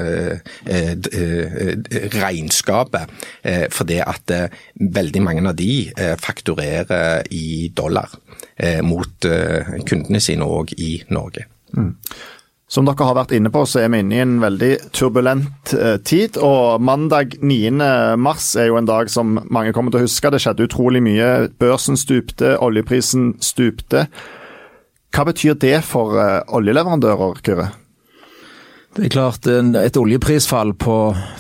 regnskapet. 2.16 3.16
Eh, 3.44 3.66
fordi 3.72 4.02
at 4.04 4.34
veldig 4.76 5.24
mange 5.24 5.48
av 5.50 5.56
de 5.56 5.72
fakturerer 6.22 7.28
i 7.32 7.72
dollar 7.76 8.10
mot 8.86 9.26
kundene 9.88 10.20
sine 10.22 10.46
òg 10.46 10.76
i 10.78 11.02
Norge. 11.10 11.48
Mm. 11.74 11.96
Som 12.72 12.86
dere 12.88 13.04
har 13.08 13.18
vært 13.18 13.34
inne 13.36 13.50
på, 13.52 13.64
så 13.68 13.82
er 13.82 13.90
vi 13.92 14.00
inne 14.04 14.16
i 14.16 14.22
en 14.24 14.36
veldig 14.44 14.70
turbulent 14.96 15.74
tid. 16.08 16.38
Og 16.38 16.84
mandag 16.84 17.36
9. 17.42 17.58
mars 18.22 18.52
er 18.56 18.70
jo 18.70 18.78
en 18.80 18.88
dag 18.88 19.10
som 19.12 19.42
mange 19.50 19.74
kommer 19.76 19.92
til 19.92 20.04
å 20.04 20.06
huske. 20.06 20.32
Det 20.32 20.40
skjedde 20.44 20.70
utrolig 20.70 21.02
mye. 21.04 21.50
Børsen 21.60 22.00
stupte, 22.00 22.54
oljeprisen 22.64 23.34
stupte. 23.44 24.06
Hva 25.12 25.28
betyr 25.28 25.58
det 25.60 25.82
for 25.84 26.16
oljeleverandører, 26.62 27.42
Kyrre? 27.44 27.72
Det 28.92 29.06
er 29.06 29.14
klart, 29.14 29.48
et 29.48 29.96
oljeprisfall 29.96 30.74
på 30.76 30.96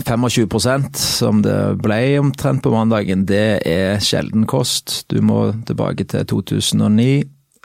25% 0.07 0.95
som 0.95 1.41
det 1.43 1.57
ble 1.83 1.97
omtrent 2.21 2.63
på 2.63 2.71
mandagen, 2.71 3.25
det 3.27 3.59
er 3.67 3.99
sjelden 3.99 4.45
kost. 4.47 5.01
Du 5.11 5.17
må 5.19 5.49
tilbake 5.67 6.05
til 6.07 6.23
2009, 6.31 7.09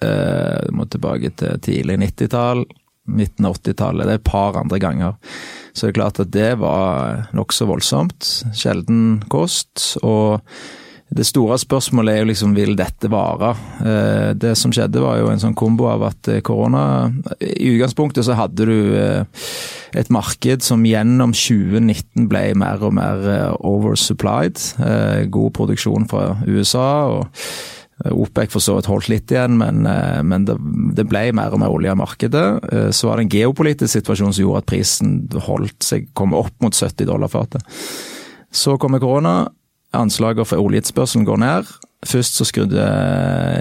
eh, 0.03 0.57
du 0.67 0.75
må 0.75 0.89
tilbake 0.91 1.31
til 1.39 1.63
tidlig 1.63 2.01
90-tall, 2.03 2.65
midten 3.07 3.47
av 3.47 3.61
80-tallet. 3.61 4.09
Det 4.09 4.17
er 4.17 4.21
et 4.25 4.27
par 4.27 4.59
andre 4.59 4.81
ganger. 4.83 5.15
Så 5.71 5.87
det 5.87 5.93
er 5.93 5.99
klart 6.01 6.19
at 6.25 6.35
det 6.35 6.51
var 6.59 7.31
nokså 7.39 7.71
voldsomt. 7.71 8.33
Sjelden 8.59 9.23
kost. 9.31 10.01
og 10.03 10.43
det 11.15 11.23
store 11.23 11.55
spørsmålet 11.63 12.13
er 12.13 12.25
jo 12.25 12.29
liksom 12.33 12.55
vil 12.57 12.75
dette 12.79 13.07
vare? 13.13 13.53
Eh, 13.79 14.33
det 14.35 14.57
som 14.59 14.73
skjedde 14.75 15.03
var 15.05 15.21
jo 15.21 15.29
en 15.31 15.43
sånn 15.43 15.55
kombo 15.55 15.87
av 15.87 16.03
at 16.09 16.31
eh, 16.33 16.43
korona 16.45 17.13
I 17.39 17.77
utgangspunktet 17.77 18.27
så 18.27 18.35
hadde 18.35 18.67
du 18.67 18.97
eh, 18.99 19.23
et 19.95 20.11
marked 20.11 20.67
som 20.67 20.83
gjennom 20.87 21.31
2019 21.37 22.27
ble 22.31 22.43
mer 22.59 22.83
og 22.83 22.97
mer 22.99 23.23
oversupplied. 23.63 24.59
God 25.33 25.55
produksjon 25.57 26.09
fra 26.11 26.35
USA. 26.45 26.91
og 27.15 28.13
OPEC 28.13 28.51
for 28.53 28.61
så 28.61 28.75
vidt 28.77 28.91
holdt 28.91 29.09
litt 29.09 29.33
igjen, 29.33 29.55
men, 29.57 29.87
men 30.29 30.45
det, 30.45 30.59
det, 30.99 31.07
ble 31.09 31.31
mer 31.33 31.55
og 31.57 31.63
mer 31.63 31.73
olje 31.73 31.95
i 31.95 31.97
markedet. 31.97 32.45
Så 32.93 33.09
var 33.09 33.17
det 33.17 33.25
en 33.25 33.33
geopolitisk 33.33 33.89
situasjon 33.95 34.35
som 34.37 34.43
gjorde 34.43 34.61
at 34.61 34.69
prisen 34.69 35.15
holdt 35.47 35.87
seg, 35.87 36.11
kom 36.13 36.37
opp 36.37 36.53
mot 36.61 36.77
70 36.77 37.09
dollar 37.09 37.33
fatet. 37.33 37.65
Så 38.53 38.77
kommer 38.83 39.01
korona, 39.01 39.47
Anslagene 39.99 40.47
for 40.49 40.63
oljeetterspørselen 40.63 41.27
går 41.29 41.43
ned. 41.43 41.77
Først 42.07 42.39
så 42.39 42.45
skrudde 42.47 42.83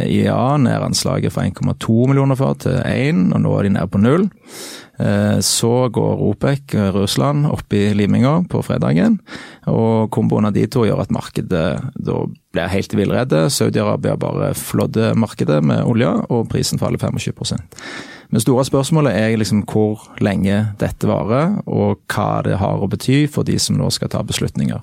IEA 0.06 0.58
ned 0.62 0.84
anslaget 0.84 1.34
fra 1.34 1.46
1,2 1.48 2.10
millioner 2.10 2.38
fat 2.38 2.66
til 2.66 2.82
1, 2.82 3.30
og 3.34 3.42
nå 3.42 3.54
er 3.58 3.68
de 3.68 3.76
nede 3.78 3.92
på 3.92 4.02
null. 4.04 4.28
Eh, 5.00 5.40
så 5.44 5.90
går 5.92 6.22
OPEC, 6.30 6.76
Russland, 6.96 7.48
opp 7.52 7.74
i 7.76 7.88
liminga 7.98 8.38
på 8.52 8.62
fredagen. 8.64 9.18
Og 9.72 10.12
komboen 10.14 10.48
av 10.50 10.56
de 10.56 10.66
to 10.72 10.86
gjør 10.88 11.04
at 11.06 11.16
markedet 11.16 11.68
da 11.96 12.18
blir 12.56 12.72
helt 12.72 12.96
villrede. 12.96 13.46
Saudi-Arabia 13.52 14.18
bare 14.20 14.54
flådder 14.56 15.18
markedet 15.20 15.62
med 15.64 15.84
olje, 15.88 16.12
og 16.30 16.50
prisen 16.52 16.82
faller 16.82 17.02
25 17.02 17.48
men 18.32 18.42
store 18.44 18.66
spørsmålet 18.68 19.16
er 19.16 19.38
liksom 19.40 19.64
hvor 19.70 20.08
lenge 20.24 20.62
dette 20.82 21.10
varer, 21.10 21.60
og 21.68 22.02
hva 22.12 22.42
det 22.46 22.60
har 22.62 22.82
å 22.82 22.90
bety 22.92 23.26
for 23.32 23.48
de 23.48 23.58
som 23.62 23.78
nå 23.80 23.92
skal 23.94 24.12
ta 24.14 24.24
beslutninger. 24.26 24.82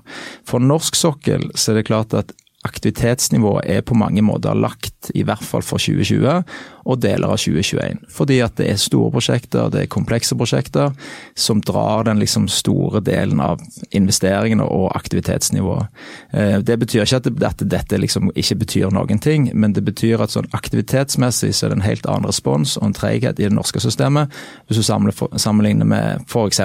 For 0.48 0.62
norsk 0.62 0.98
sokkel 0.98 1.50
så 1.54 1.72
er 1.72 1.80
det 1.80 1.88
klart 1.90 2.16
at 2.18 2.32
aktivitetsnivået 2.62 3.66
er 3.66 3.82
på 3.82 3.96
mange 3.98 4.22
måter 4.22 4.54
lagt, 4.54 5.10
i 5.18 5.24
hvert 5.26 5.42
fall 5.42 5.64
for 5.66 5.82
2020 5.82 6.44
og 6.84 7.00
deler 7.02 7.30
av 7.30 7.38
2021. 7.40 8.02
Fordi 8.12 8.38
at 8.44 8.56
det 8.58 8.68
er 8.70 8.80
store 8.80 9.12
prosjekter, 9.14 9.70
det 9.72 9.84
er 9.84 9.92
komplekse 9.92 10.36
prosjekter 10.38 10.92
som 11.38 11.62
drar 11.62 12.06
den 12.08 12.20
liksom 12.22 12.48
store 12.50 13.02
delen 13.04 13.40
av 13.42 13.62
investeringene 13.94 14.64
og 14.66 14.90
aktivitetsnivået. 14.96 15.86
Eh, 16.32 16.58
det 16.58 16.78
betyr 16.82 17.04
ikke 17.04 17.22
at 17.22 17.62
dette 17.62 18.00
liksom 18.00 18.32
ikke 18.34 18.58
betyr 18.64 18.94
noen 18.94 19.22
ting, 19.22 19.50
men 19.54 19.76
det 19.76 19.84
betyr 19.86 20.22
at 20.22 20.34
sånn 20.34 20.50
aktivitetsmessig 20.56 21.52
så 21.54 21.66
er 21.66 21.72
det 21.72 21.80
en 21.80 21.86
helt 21.86 22.08
annen 22.10 22.28
respons 22.30 22.76
og 22.80 22.88
en 22.90 22.96
treghet 22.96 23.40
i 23.40 23.46
det 23.46 23.54
norske 23.54 23.80
systemet 23.82 24.32
hvis 24.66 24.80
du 24.80 25.38
sammenligner 25.40 25.86
med 25.88 26.26
f.eks. 26.26 26.60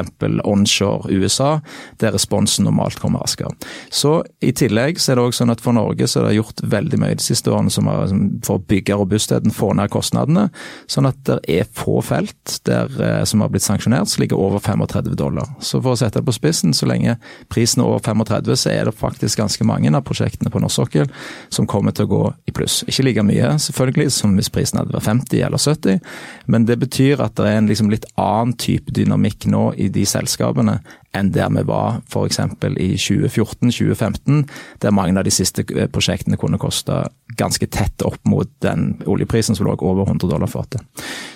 onshore 0.47 1.13
USA, 1.13 1.59
der 2.01 2.15
responsen 2.15 2.65
normalt 2.67 2.99
kommer 2.99 3.23
raskere. 3.23 3.53
Så 3.93 4.21
I 4.41 4.53
tillegg 4.55 5.01
så 5.01 5.13
er 5.13 5.19
det 5.19 5.27
også 5.27 5.43
sånn 5.43 5.53
at 5.53 5.61
for 5.63 5.75
Norge 5.77 6.07
så 6.09 6.21
er 6.21 6.29
det 6.29 6.37
gjort 6.39 6.63
veldig 6.63 6.99
mye 7.01 7.17
de 7.17 7.25
siste 7.25 7.51
årene 7.53 7.73
som 7.73 7.89
er, 7.91 8.13
for 8.45 8.57
å 8.57 8.65
bygge 8.69 8.97
robustheten, 8.97 9.53
få 9.53 9.73
ned 9.77 9.91
kostnadene 9.93 10.06
kostnadene, 10.07 10.47
sånn 10.87 11.07
at 11.09 11.19
det 11.27 11.39
er 11.47 11.67
få 11.75 11.99
felt 12.05 12.59
der, 12.65 12.87
eh, 13.01 13.23
som 13.25 13.41
har 13.41 13.49
blitt 13.49 13.65
sanksjonert 13.65 14.07
som 14.07 14.21
ligger 14.21 14.37
over 14.37 14.59
35 14.59 15.15
dollar. 15.15 15.47
Så 15.59 15.81
for 15.81 15.93
å 15.93 15.97
sette 15.97 16.19
det 16.19 16.25
på 16.25 16.35
spissen, 16.35 16.73
så 16.73 16.87
lenge 16.87 17.17
prisen 17.49 17.81
er 17.81 17.87
over 17.87 17.99
35, 17.99 18.55
så 18.55 18.71
er 18.71 18.85
det 18.85 18.95
faktisk 18.95 19.37
ganske 19.37 19.63
mange 19.65 19.93
av 19.93 20.03
prosjektene 20.03 20.51
på 20.51 20.61
norsk 20.61 20.75
sokkel 20.77 21.07
som 21.49 21.67
kommer 21.67 21.91
til 21.91 22.05
å 22.05 22.11
gå 22.11 22.23
i 22.47 22.51
pluss. 22.51 22.83
Ikke 22.87 23.03
like 23.03 23.23
mye 23.23 23.57
selvfølgelig 23.59 24.11
som 24.11 24.35
hvis 24.35 24.49
prisen 24.49 24.79
hadde 24.79 24.93
vært 24.95 25.07
50 25.07 25.43
eller 25.45 25.57
70, 25.57 25.99
men 26.47 26.65
det 26.65 26.79
betyr 26.79 27.21
at 27.23 27.35
det 27.35 27.47
er 27.47 27.57
en 27.57 27.67
liksom 27.67 27.91
litt 27.91 28.05
annen 28.17 28.55
type 28.57 28.91
dynamikk 28.91 29.47
nå 29.47 29.73
i 29.77 29.89
de 29.89 30.05
selskapene 30.05 30.79
enn 31.17 31.31
der 31.35 31.51
vi 31.53 31.63
var 31.67 32.01
f.eks. 32.07 32.39
i 32.77 32.89
2014-2015, 32.95 34.43
der 34.83 34.95
mange 34.95 35.17
av 35.19 35.27
de 35.27 35.33
siste 35.33 35.65
eh, 35.75 35.89
prosjektene 35.91 36.39
kunne 36.39 36.59
koste 36.61 37.05
ganske 37.37 37.67
tett 37.67 38.01
opp 38.01 38.19
mot 38.25 38.49
den 38.65 38.95
oljeprisen 39.05 39.55
som 39.55 39.67
lå 39.67 39.75
over 39.77 40.07
100 40.07 40.29
dollar 40.29 40.49
fatet. 40.49 40.81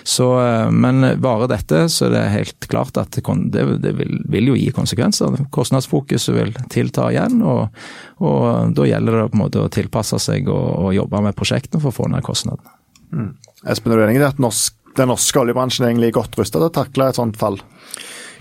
Eh, 0.02 0.70
men 0.70 1.06
varer 1.22 1.50
dette, 1.52 1.84
så 1.92 2.08
er 2.08 2.14
det 2.16 2.24
helt 2.36 2.68
klart 2.72 2.98
at 3.00 3.18
det, 3.18 3.64
det 3.82 3.94
vil, 3.98 4.18
vil, 4.32 4.52
jo 4.52 4.58
gi 4.58 4.70
konsekvenser. 4.74 5.38
Kostnadsfokuset 5.54 6.36
vil 6.36 6.54
tilta 6.72 7.10
igjen, 7.12 7.40
og, 7.42 7.68
og, 8.22 8.74
da 8.76 8.88
gjelder 8.88 9.18
det 9.18 9.26
på 9.32 9.38
en 9.38 9.44
måte 9.44 9.62
å 9.62 9.72
tilpasse 9.72 10.18
seg 10.22 10.50
og, 10.50 10.68
og 10.86 10.94
jobbe 10.96 11.26
med 11.28 11.38
prosjektene 11.38 11.82
for 11.82 11.92
å 11.92 11.98
få 12.02 12.10
ned 12.12 12.24
kostnadene. 12.26 12.78
Mm. 13.12 13.34
Espen, 13.68 13.92
er 13.92 14.00
du 14.00 14.06
enig 14.06 14.22
i 14.22 14.26
at 14.26 14.40
norsk, 14.42 14.78
den 14.96 15.08
norske 15.12 15.40
oljebransjen 15.40 15.86
er 15.86 15.92
egentlig 15.92 16.14
godt 16.16 16.36
rustet 16.38 16.58
til 16.58 16.68
å 16.68 16.74
takle 16.74 17.08
et 17.08 17.18
sånt 17.18 17.38
fall? 17.40 17.60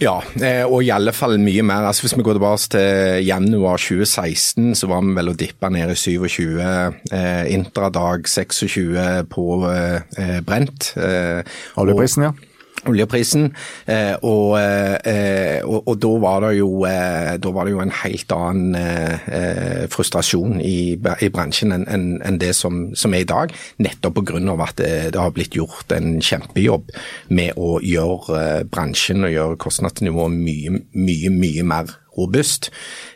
Ja, 0.02 0.16
eh, 0.42 0.64
og 0.66 0.82
i 0.82 0.90
alle 0.90 1.14
fall 1.14 1.38
mye 1.38 1.62
mer. 1.62 1.86
Altså 1.86 2.08
Hvis 2.08 2.16
vi 2.18 2.24
går 2.26 2.40
tilbake 2.40 2.70
til 2.74 3.26
januar 3.28 3.78
2016, 3.78 4.74
så 4.76 4.90
var 4.90 5.04
vi 5.06 5.14
vel 5.14 5.30
og 5.30 5.38
dippa 5.38 5.70
ned 5.70 5.94
i 5.94 5.96
27. 5.96 6.58
Eh, 7.14 7.54
intradag 7.54 8.26
26 8.26 9.28
på 9.30 9.46
eh, 9.70 10.40
brent. 10.46 10.94
Eh, 10.98 11.44
Oljeprisen, 11.78 12.32
ja 12.32 12.34
oljeprisen. 12.90 13.52
Eh, 13.86 14.16
og, 14.26 14.58
eh, 14.60 15.62
og, 15.66 15.88
og, 15.88 15.96
da, 16.02 16.12
var 16.24 16.48
jo, 16.56 16.70
eh, 16.90 17.36
da 17.42 17.54
var 17.54 17.68
det 17.68 17.76
jo 17.76 17.84
en 17.84 17.94
helt 18.02 18.36
annen 18.36 18.78
frustrasjon 19.92 20.60
i, 20.64 20.96
i 20.96 21.30
bransjen 21.34 21.76
enn 21.76 21.88
en, 21.92 22.06
en 22.26 22.40
det 22.42 22.54
som, 22.58 22.84
som, 22.98 23.14
er 23.14 23.26
i 23.26 23.30
dag. 23.30 23.54
Nettopp 23.82 24.22
pga. 24.22 24.40
at 24.66 24.78
det, 24.82 25.20
har 25.20 25.34
blitt 25.36 25.56
gjort 25.56 25.92
en 25.96 26.20
kjempejobb 26.24 26.92
med 27.30 27.58
å 27.58 27.80
gjøre 27.84 28.64
bransjen 28.72 29.26
og 29.26 29.34
gjøre 29.34 29.60
kostnadsnivået 29.62 30.38
mye, 30.38 30.82
mye, 30.94 31.34
mye 31.34 31.66
mer 31.68 31.98
robust. 32.18 32.70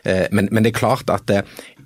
Men, 0.04 0.48
men, 0.50 0.64
det 0.64 0.72
er 0.72 0.78
klart 0.78 1.10
at 1.12 1.28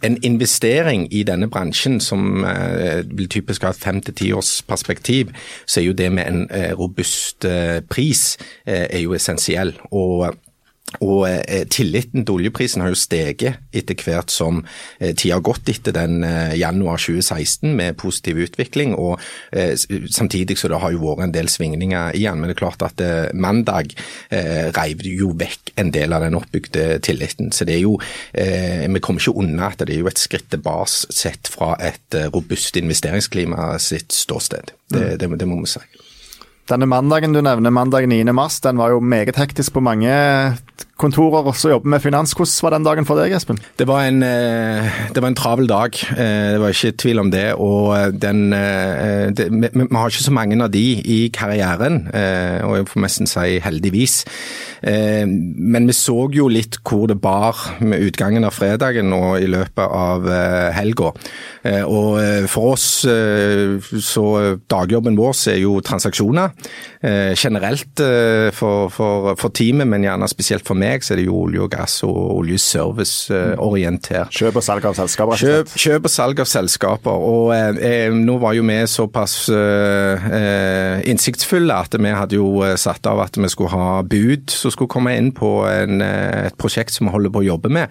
en 0.03 0.19
investering 0.23 1.09
i 1.13 1.23
denne 1.23 1.51
bransjen, 1.51 2.01
som 2.01 2.45
eh, 2.45 3.05
vil 3.07 3.29
typisk 3.29 3.63
ha 3.63 3.71
et 3.75 3.81
fem 3.81 4.01
til 4.01 4.15
ti 4.15 4.33
års 4.33 4.63
perspektiv, 4.63 5.33
så 5.67 5.81
er 5.81 5.85
jo 5.85 5.97
det 5.97 6.13
med 6.13 6.29
en 6.29 6.47
eh, 6.51 6.73
robust 6.79 7.45
eh, 7.45 7.81
pris 7.91 8.39
er 8.65 8.99
jo 8.99 9.15
essensiell. 9.15 9.75
Og 9.91 10.35
Og 10.99 11.23
eh, 11.31 11.65
tilliten 11.71 12.25
til 12.27 12.41
oljeprisen 12.41 12.83
har 12.83 12.91
jo 12.91 12.99
steget 12.99 13.61
etter 13.77 13.99
hvert 14.03 14.33
som 14.35 14.65
eh, 14.99 15.15
tida 15.15 15.39
har 15.39 15.45
gått 15.47 15.71
etter 15.71 15.95
den 15.95 16.25
eh, 16.27 16.57
januar 16.59 16.99
2016 16.99 17.71
med 17.79 17.97
positiv 18.01 18.41
utvikling. 18.43 18.97
og 18.99 19.21
eh, 19.53 19.77
Samtidig 20.11 20.59
så 20.59 20.69
det 20.73 20.81
har 20.83 20.95
jo 20.95 21.05
vært 21.05 21.29
en 21.29 21.37
del 21.37 21.49
svingninger 21.53 22.19
igjen. 22.19 22.41
Men 22.41 22.51
det 22.51 22.59
er 22.59 22.63
klart 22.65 22.85
at 22.87 23.05
eh, 23.05 23.31
mandag 23.35 23.95
eh, 24.35 24.69
reiv 24.75 25.07
jo 25.07 25.31
vekk 25.39 25.75
en 25.81 25.95
del 25.95 26.17
av 26.17 26.27
den 26.27 26.39
oppbygde 26.39 26.99
tilliten. 27.07 27.55
Så 27.55 27.69
det 27.69 27.79
er 27.79 27.85
jo, 27.87 27.97
eh, 28.35 28.89
Vi 28.91 29.01
kommer 29.01 29.23
ikke 29.23 29.39
unna 29.39 29.71
at 29.71 29.87
det 29.87 29.95
er 29.95 30.03
jo 30.03 30.11
et 30.11 30.21
skritt 30.21 30.51
tilbake 30.51 31.15
sett 31.15 31.49
fra 31.51 31.77
et 31.79 32.17
robust 32.35 32.77
investeringsklima 32.77 33.77
sitt 33.79 34.13
ståsted. 34.13 34.75
Det, 34.91 35.01
mm. 35.01 35.19
det, 35.21 35.39
det 35.39 35.49
må 35.49 35.61
vi 35.63 35.71
si. 35.71 35.83
Denne 36.71 36.87
mandagen 36.87 37.33
du 37.35 37.41
nevner, 37.43 37.73
mandag 37.75 38.05
9. 38.07 38.23
mars, 38.31 38.61
den 38.63 38.79
var 38.79 38.93
jo 38.93 39.01
meget 39.03 39.35
hektisk 39.35 39.73
på 39.75 39.81
mange 39.83 40.11
kontorer 41.01 41.49
også 41.49 41.73
jobber 41.73 41.95
med 41.95 42.03
finans. 42.05 42.35
Hvordan 42.37 42.65
var 42.65 42.75
den 42.77 42.87
dagen 42.87 43.09
for 43.09 43.21
deg, 43.21 43.33
Espen? 43.37 43.59
Det 43.79 43.87
var 43.89 44.05
en, 44.05 44.23
eh, 44.23 44.91
det 45.15 45.23
var 45.23 45.31
en 45.31 45.39
travel 45.39 45.69
dag, 45.71 45.97
eh, 46.13 46.53
det 46.55 46.61
var 46.61 46.75
ikke 46.75 46.97
tvil 47.01 47.23
om 47.23 47.31
det. 47.33 47.55
Og 47.55 48.21
den, 48.21 48.53
eh, 48.53 49.31
det, 49.33 49.49
vi, 49.51 49.69
vi, 49.73 49.89
har 49.97 50.11
ikke 50.11 50.29
så 50.29 50.35
mange 50.35 50.61
av 50.63 50.71
de 50.71 50.85
i 51.01 51.21
karrieren, 51.33 52.03
og 52.65 52.77
jeg 52.77 52.89
får 52.91 53.05
nesten 53.05 53.31
si 53.31 53.59
heldigvis. 53.63 54.25
Men 54.83 55.87
vi 55.87 55.93
så 55.97 56.17
jo 56.33 56.49
litt 56.49 56.79
hvor 56.87 57.07
det 57.09 57.21
bar 57.21 57.57
med 57.81 58.01
utgangen 58.01 58.45
av 58.45 58.55
fredagen 58.57 59.13
og 59.13 59.41
i 59.41 59.49
løpet 59.51 59.85
av 59.85 60.29
helga. 60.75 61.13
Og 61.85 62.49
for 62.49 62.75
oss 62.75 62.87
så 63.05 64.27
dagjobben 64.73 65.19
vår 65.19 65.37
er 65.53 65.61
jo 65.61 65.81
transaksjoner. 65.85 66.55
Generelt 67.01 68.01
for, 68.53 68.91
for, 68.93 69.31
for 69.41 69.53
teamet, 69.57 69.89
men 69.89 70.05
gjerne 70.05 70.27
spesielt 70.29 70.67
for 70.69 70.77
meg 70.77 71.01
så 71.05 71.15
er 71.15 71.23
det 71.23 71.27
jo 71.31 71.39
olje 71.47 71.63
og 71.65 71.71
gass 71.73 71.95
og 72.05 72.17
oljeservice-orientert. 72.41 74.35
Kjøp 74.37 74.59
og 74.61 74.65
salg 74.65 74.85
av 74.85 74.97
selskaper? 74.99 75.41
Kjøp, 75.41 75.73
kjøp, 75.81 76.09
og 76.09 76.13
salg 76.13 76.43
av 76.45 76.49
selskaper. 76.51 77.25
Og 77.31 77.55
eh, 77.55 77.81
eh, 77.89 78.13
nå 78.13 78.37
var 78.43 78.53
jo 78.57 78.65
vi 78.69 78.77
såpass 78.91 79.35
eh, 79.55 80.27
eh, 80.41 81.01
innsiktsfulle 81.11 81.79
at 81.87 81.97
vi 81.97 82.13
hadde 82.13 82.37
jo 82.37 82.61
eh, 82.67 82.77
satt 82.81 83.09
av 83.09 83.23
at 83.25 83.39
vi 83.41 83.49
skulle 83.53 83.73
ha 83.73 84.03
bud 84.05 84.53
som 84.53 84.75
skulle 84.75 84.93
komme 84.93 85.17
inn 85.17 85.33
på 85.37 85.51
en, 85.71 86.05
et 86.05 86.57
prosjekt 86.61 86.93
som 86.95 87.09
vi 87.09 87.15
holder 87.15 87.33
på 87.33 87.41
å 87.43 87.49
jobbe 87.49 87.73
med 87.73 87.89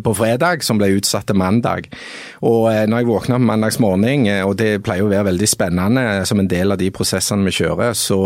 på 0.00 0.16
fredag, 0.16 0.64
som 0.64 0.80
ble 0.80 0.94
utsatt 0.96 1.28
til 1.28 1.36
mandag. 1.40 1.90
Og 2.40 2.70
eh, 2.72 2.84
når 2.88 3.04
jeg 3.04 3.10
våkna 3.10 3.40
på 3.40 3.48
mandagsmorgen, 3.52 4.26
og 4.46 4.56
det 4.60 4.80
pleier 4.86 5.04
å 5.04 5.12
være 5.12 5.28
veldig 5.30 5.50
spennende 5.50 6.06
som 6.28 6.40
en 6.40 6.50
del 6.50 6.72
av 6.72 6.80
de 6.80 6.88
prosessene 6.94 7.44
vi 7.46 7.54
kjører, 7.60 7.92
så 7.96 8.20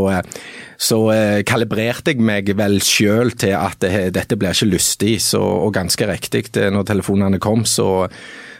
så 0.80 0.96
eh, 1.12 1.42
kalibrerte 1.44 2.14
jeg 2.14 2.22
meg 2.24 2.48
vel 2.56 2.78
sjøl 2.84 3.32
til 3.38 3.52
at 3.58 3.78
det, 3.84 4.14
dette 4.16 4.36
blir 4.40 4.50
ikke 4.54 4.72
lystig. 4.72 5.20
Så, 5.20 5.40
og 5.40 5.74
ganske 5.76 6.06
riktig, 6.08 6.44
når 6.72 6.84
telefonene 6.88 7.38
kom, 7.42 7.64
så, 7.68 8.08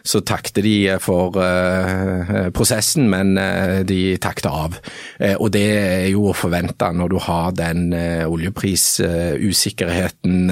så 0.04 0.20
takte 0.26 0.62
de 0.64 0.98
for 1.00 1.36
eh, 1.40 2.50
prosessen, 2.56 3.08
men 3.12 3.38
eh, 3.40 3.84
de 3.88 4.16
takte 4.20 4.48
av. 4.52 4.74
Uh, 5.20 5.36
og 5.40 5.50
det 5.54 5.70
er 5.76 6.08
jo 6.12 6.28
å 6.28 6.34
forvente 6.36 6.92
når 6.92 7.08
du 7.12 7.18
har 7.24 7.52
den 7.56 7.94
oljeprisusikkerheten 8.26 10.50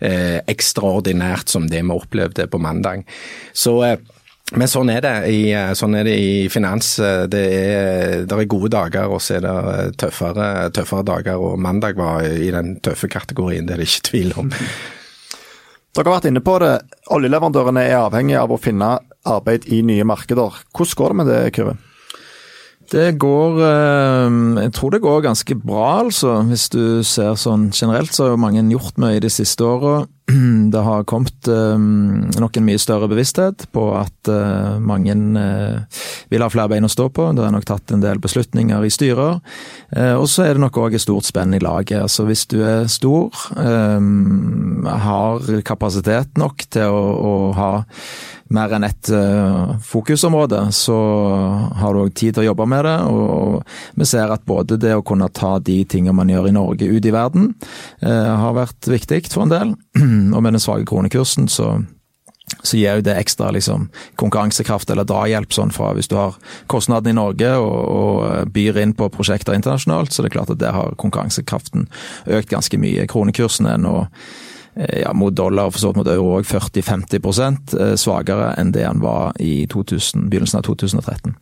ekstraordinært 0.00 1.48
som 1.52 1.68
det 1.70 1.82
vi 1.84 1.90
opplevde 1.94 2.46
på 2.50 2.58
mandag. 2.62 3.04
Så 3.52 3.96
men 4.50 4.70
sånn 4.70 4.90
er 4.90 5.02
det 5.04 5.14
i, 5.30 5.40
sånn 5.78 5.94
er 5.94 6.08
det 6.08 6.14
i 6.18 6.30
finans. 6.50 6.96
Det 7.30 7.40
er, 7.40 8.24
det 8.26 8.34
er, 8.34 8.46
gode 8.50 8.72
dager, 8.74 9.10
og 9.12 9.22
så 9.22 9.36
er 9.38 9.44
det 9.44 9.98
tøffere, 10.02 10.70
tøffere, 10.74 11.06
dager. 11.06 11.38
Og 11.38 11.60
mandag 11.60 12.00
var 12.00 12.26
i 12.26 12.50
den 12.50 12.74
tøffe 12.82 13.10
kategorien, 13.12 13.68
det 13.68 13.76
er 13.76 13.84
det 13.84 13.90
ikke 13.90 14.08
tvil 14.10 14.34
om. 14.42 14.50
Dere 15.94 16.06
har 16.06 16.20
vært 16.20 16.28
inne 16.30 16.42
på 16.46 16.56
det. 16.62 16.74
Oljeleverandørene 17.14 17.86
er 17.88 18.00
avhengig 18.00 18.36
av 18.38 18.52
å 18.54 18.58
finne 18.62 18.96
arbeid 19.26 19.66
i 19.70 19.80
nye 19.86 20.06
markeder. 20.06 20.60
Hvordan 20.70 20.98
går 20.98 21.12
det 21.12 21.18
med 21.20 21.30
det, 21.30 21.40
Kyrre? 21.56 21.76
Det 22.90 23.06
går 23.22 23.60
eh, 23.62 24.38
Jeg 24.64 24.72
tror 24.74 24.90
det 24.90 25.02
går 25.02 25.26
ganske 25.28 25.56
bra, 25.62 25.86
altså. 26.04 26.40
Hvis 26.48 26.68
du 26.74 27.02
ser 27.06 27.36
sånn 27.38 27.68
generelt, 27.74 28.14
så 28.14 28.26
har 28.26 28.34
jo 28.34 28.42
mange 28.42 28.64
gjort 28.72 28.98
mye 29.02 29.22
de 29.22 29.30
siste 29.30 29.66
åra. 29.66 30.04
Det 30.70 30.78
har 30.78 31.04
kommet 31.04 31.48
um, 31.48 32.30
nok 32.38 32.56
en 32.56 32.66
mye 32.66 32.80
større 32.80 33.08
bevissthet 33.10 33.66
på 33.74 33.84
at 33.98 34.30
uh, 34.30 34.78
mange 34.82 35.14
uh, 35.14 36.00
vil 36.30 36.44
ha 36.44 36.50
flere 36.52 36.70
bein 36.74 36.86
å 36.86 36.92
stå 36.92 37.08
på. 37.14 37.30
Det 37.36 37.44
er 37.46 37.54
nok 37.54 37.68
tatt 37.68 37.94
en 37.94 38.04
del 38.04 38.20
beslutninger 38.22 38.86
i 38.86 38.92
styrer. 38.92 39.40
Uh, 39.94 40.16
og 40.20 40.28
så 40.30 40.46
er 40.46 40.56
det 40.56 40.64
nok 40.64 40.80
òg 40.82 40.98
et 40.98 41.04
stort 41.04 41.28
spenn 41.28 41.56
i 41.56 41.62
laget. 41.62 42.00
Altså 42.02 42.26
hvis 42.28 42.46
du 42.50 42.60
er 42.62 42.90
stor, 42.90 43.34
um, 43.56 44.86
har 44.86 45.62
kapasitet 45.66 46.36
nok 46.40 46.66
til 46.70 46.90
å, 46.90 47.00
å 47.00 47.34
ha 47.56 47.72
mer 48.50 48.72
enn 48.74 48.82
ett 48.82 49.06
fokusområde, 49.86 50.58
så 50.74 50.96
har 51.78 51.94
du 51.94 52.00
òg 52.00 52.16
tid 52.18 52.34
til 52.34 52.42
å 52.42 52.46
jobbe 52.48 52.64
med 52.66 52.82
det. 52.82 52.96
Og, 53.06 53.60
vi 53.94 54.08
ser 54.10 54.32
at 54.34 54.42
både 54.42 54.74
det 54.82 54.96
å 54.98 55.04
kunne 55.06 55.28
ta 55.30 55.52
de 55.62 55.76
tingene 55.86 56.16
man 56.18 56.32
gjør 56.32 56.48
i 56.50 56.54
Norge 56.56 56.88
ut 56.90 57.06
i 57.06 57.12
verden, 57.14 57.52
har 58.02 58.56
vært 58.58 58.90
viktig 58.90 59.20
for 59.30 59.46
en 59.46 59.54
del. 59.54 59.70
og 60.34 60.44
med 60.44 60.56
den 60.56 60.62
svake 60.62 60.88
kronekursen 60.90 61.48
så 61.50 61.78
så 62.66 62.76
gir 62.76 62.98
jo 62.98 63.02
det 63.06 63.12
ekstra 63.14 63.52
liksom, 63.54 63.84
konkurransekraft 64.18 64.90
eller 64.90 65.06
drahjelp 65.06 65.52
sånn 65.54 65.70
fra 65.70 65.92
hvis 65.94 66.10
du 66.10 66.16
har 66.18 66.34
kostnaden 66.66 67.12
i 67.12 67.14
Norge 67.14 67.52
og, 67.62 67.76
og, 67.78 68.48
byr 68.50 68.80
inn 68.82 68.94
på 68.98 69.06
prosjekter 69.14 69.54
internasjonalt, 69.54 70.10
så 70.10 70.24
det 70.24 70.32
er 70.32 70.34
klart 70.34 70.50
at 70.50 70.58
der 70.58 70.74
har 70.74 70.96
konkurransekraften 70.98 71.86
økt 72.26 72.50
ganske 72.50 72.80
mye. 72.82 73.06
Kronekursen 73.06 73.70
er 73.70 73.78
nå 73.78 73.94
Eh, 74.02 74.49
ja, 74.88 75.12
mot 75.12 75.34
dollar 75.36 75.68
og 75.68 75.74
for 75.74 75.82
så 75.82 75.90
vidt 75.90 76.00
mot 76.00 76.10
euro 76.10 76.38
òg 76.38 76.46
40-50 76.48 77.80
eh, 77.80 77.94
svakere 78.00 78.52
enn 78.60 78.72
det 78.74 78.86
han 78.86 79.02
var 79.02 79.36
i 79.42 79.66
2000, 79.70 80.28
begynnelsen 80.32 80.60
av 80.60 80.66
2013. 80.68 81.34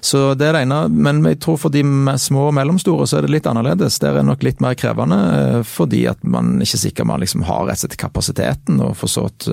Så 0.00 0.22
det 0.34 0.48
er 0.48 0.56
det 0.56 0.64
ene. 0.66 0.80
Men 0.90 1.22
jeg 1.28 1.40
tror 1.44 1.60
for 1.60 1.74
de 1.74 1.84
små 2.18 2.48
og 2.48 2.56
mellomstore 2.56 3.06
så 3.06 3.20
er 3.20 3.26
det 3.26 3.34
litt 3.36 3.48
annerledes. 3.50 4.00
Der 4.02 4.14
er 4.14 4.20
det 4.20 4.28
nok 4.30 4.44
litt 4.46 4.62
mer 4.64 4.78
krevende, 4.78 5.20
eh, 5.38 5.62
fordi 5.66 6.06
at 6.10 6.22
man 6.24 6.58
ikke 6.58 6.78
er 6.80 6.84
sikker 6.86 7.08
man 7.08 7.22
liksom 7.22 7.46
har 7.48 7.66
rett 7.68 7.78
og 7.78 7.86
slett 7.86 8.00
kapasiteten 8.00 8.80
og 8.84 8.96
for 8.98 9.12
så 9.12 9.28
vidt 9.28 9.50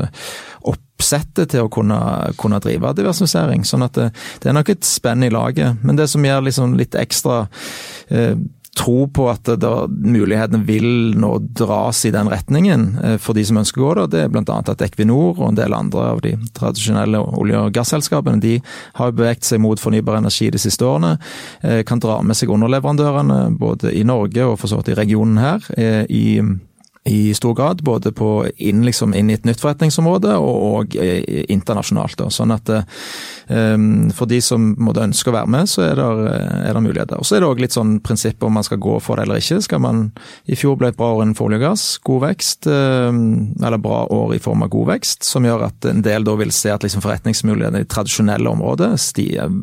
oppsettet 0.68 1.52
til 1.54 1.68
å 1.68 1.72
kunne, 1.72 1.98
kunne, 2.42 2.60
drive 2.64 2.94
diversifisering. 2.98 3.64
Sånn 3.68 3.86
at 3.86 3.98
det, 3.98 4.10
det, 4.42 4.50
er 4.50 4.58
nok 4.58 4.72
et 4.74 4.88
spenn 4.88 5.26
i 5.26 5.32
laget. 5.34 5.78
Men 5.86 6.00
det 6.00 6.10
som 6.12 6.26
gjør 6.26 6.48
liksom 6.48 6.74
litt 6.80 6.98
ekstra 6.98 7.46
eh, 8.10 8.34
tro 8.78 9.08
på 9.12 9.28
at 9.32 9.50
mulighetene 9.90 10.62
vil 10.68 11.16
nå 11.20 11.32
dras 11.58 12.04
i 12.08 12.12
den 12.14 12.30
retningen 12.32 12.88
eh, 13.04 13.18
for 13.22 13.38
de 13.38 13.46
som 13.48 13.60
ønsker 13.62 13.82
å 13.82 13.88
gå 13.88 13.96
der. 13.98 14.12
Det 14.14 14.24
er 14.26 14.34
bl.a. 14.34 14.60
at 14.60 14.84
Equinor 14.86 15.38
og 15.38 15.46
en 15.50 15.60
del 15.60 15.76
andre 15.76 16.06
av 16.14 16.22
de 16.26 16.36
tradisjonelle 16.58 17.22
olje- 17.40 17.64
og 17.66 17.74
gasselskapene 17.76 18.42
de 18.44 18.58
har 19.00 19.16
beveget 19.16 19.48
seg 19.48 19.62
mot 19.64 19.82
fornybar 19.82 20.20
energi 20.22 20.50
de 20.54 20.62
siste 20.62 20.86
årene. 20.86 21.18
Eh, 21.62 21.82
kan 21.88 22.02
dra 22.04 22.20
med 22.22 22.38
seg 22.38 22.54
underleverandørene 22.54 23.42
både 23.58 23.94
i 23.96 24.06
Norge 24.08 24.46
og 24.46 24.58
for 24.62 24.72
så 24.72 24.82
vidt 24.82 24.94
i 24.94 25.00
regionen 25.02 25.42
her. 25.42 25.70
Eh, 25.78 26.04
i 26.10 26.26
i 27.08 27.34
stor 27.34 27.54
grad, 27.54 27.82
både 27.84 28.12
på 28.12 28.48
inn, 28.58 28.84
liksom, 28.86 29.14
inn, 29.16 29.30
i 29.30 29.38
et 29.38 29.46
nytt 29.48 29.62
forretningsområde 29.64 30.36
og, 30.42 30.58
og 30.68 30.96
internasjonalt. 30.98 32.18
Da. 32.20 32.28
Sånn 32.34 32.52
at 32.56 32.72
um, 33.48 34.10
for 34.16 34.30
de 34.30 34.40
som 34.44 34.74
måtte 34.82 35.06
ønske 35.06 35.32
å 35.32 35.36
være 35.36 35.52
med, 35.54 35.70
så 35.72 35.86
er 35.88 36.00
det, 36.00 36.08
er 36.68 36.76
det 36.76 36.84
muligheter. 36.84 37.22
Og 37.22 37.28
Så 37.28 37.38
er 37.38 37.44
det 37.44 37.50
òg 37.50 37.62
litt 37.64 37.76
sånn 37.76 37.98
prinsipp 38.04 38.44
om 38.44 38.58
man 38.58 38.66
skal 38.68 38.82
gå 38.84 38.98
for 39.04 39.20
det 39.20 39.28
eller 39.28 39.42
ikke. 39.42 39.62
Skal 39.64 39.84
man, 39.84 40.10
I 40.52 40.58
fjor 40.60 40.78
ble 40.80 40.92
et 40.92 41.00
bra 41.00 41.14
år 41.16 41.24
innenfor 41.26 41.48
olje 41.48 41.62
og 41.62 41.66
gass, 41.68 41.86
god 42.08 42.24
vekst, 42.28 42.70
um, 42.70 43.22
eller 43.62 43.82
bra 43.84 44.04
år 44.14 44.36
i 44.36 44.42
form 44.44 44.66
av 44.68 44.72
god 44.74 44.92
vekst, 44.92 45.28
som 45.28 45.48
gjør 45.48 45.68
at 45.70 45.90
en 45.90 46.04
del 46.06 46.28
da 46.28 46.36
vil 46.40 46.54
se 46.56 46.74
at 46.74 46.84
liksom, 46.86 47.06
forretningsmulighetene 47.06 47.86
i 47.86 47.90
tradisjonelle 47.90 48.52
områder 48.52 48.98
stiger. 49.02 49.54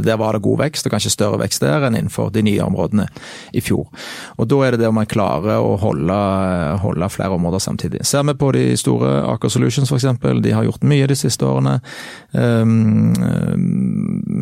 Der 0.00 0.20
var 0.20 0.36
det 0.36 0.44
god 0.44 0.62
vekst, 0.64 0.86
og 0.86 0.96
kanskje 0.96 1.12
større 1.12 1.40
vekst 1.44 1.64
der 1.64 1.86
enn 1.86 1.98
innenfor 1.98 2.32
de 2.32 2.44
nye 2.46 2.64
områdene 2.64 3.08
i 3.56 3.62
fjor. 3.64 3.88
Og 4.38 4.48
Da 4.50 4.64
er 4.66 4.74
det 4.74 4.82
det 4.82 4.88
om 4.90 4.96
man 4.98 5.08
klarer 5.10 5.60
å 5.62 5.76
holde 5.80 6.16
holde 6.78 7.08
flere 7.10 7.34
områder 7.34 7.58
samtidig. 7.58 8.04
Ser 8.06 8.22
vi 8.22 8.34
på 8.34 8.52
de 8.52 8.76
store 8.76 9.10
Aker 9.32 9.48
Solutions 9.48 9.92
f.eks., 9.92 10.06
de 10.42 10.52
har 10.52 10.64
gjort 10.64 10.86
mye 10.86 11.06
de 11.10 11.16
siste 11.18 11.46
årene. 11.46 11.80
Um, 12.32 13.12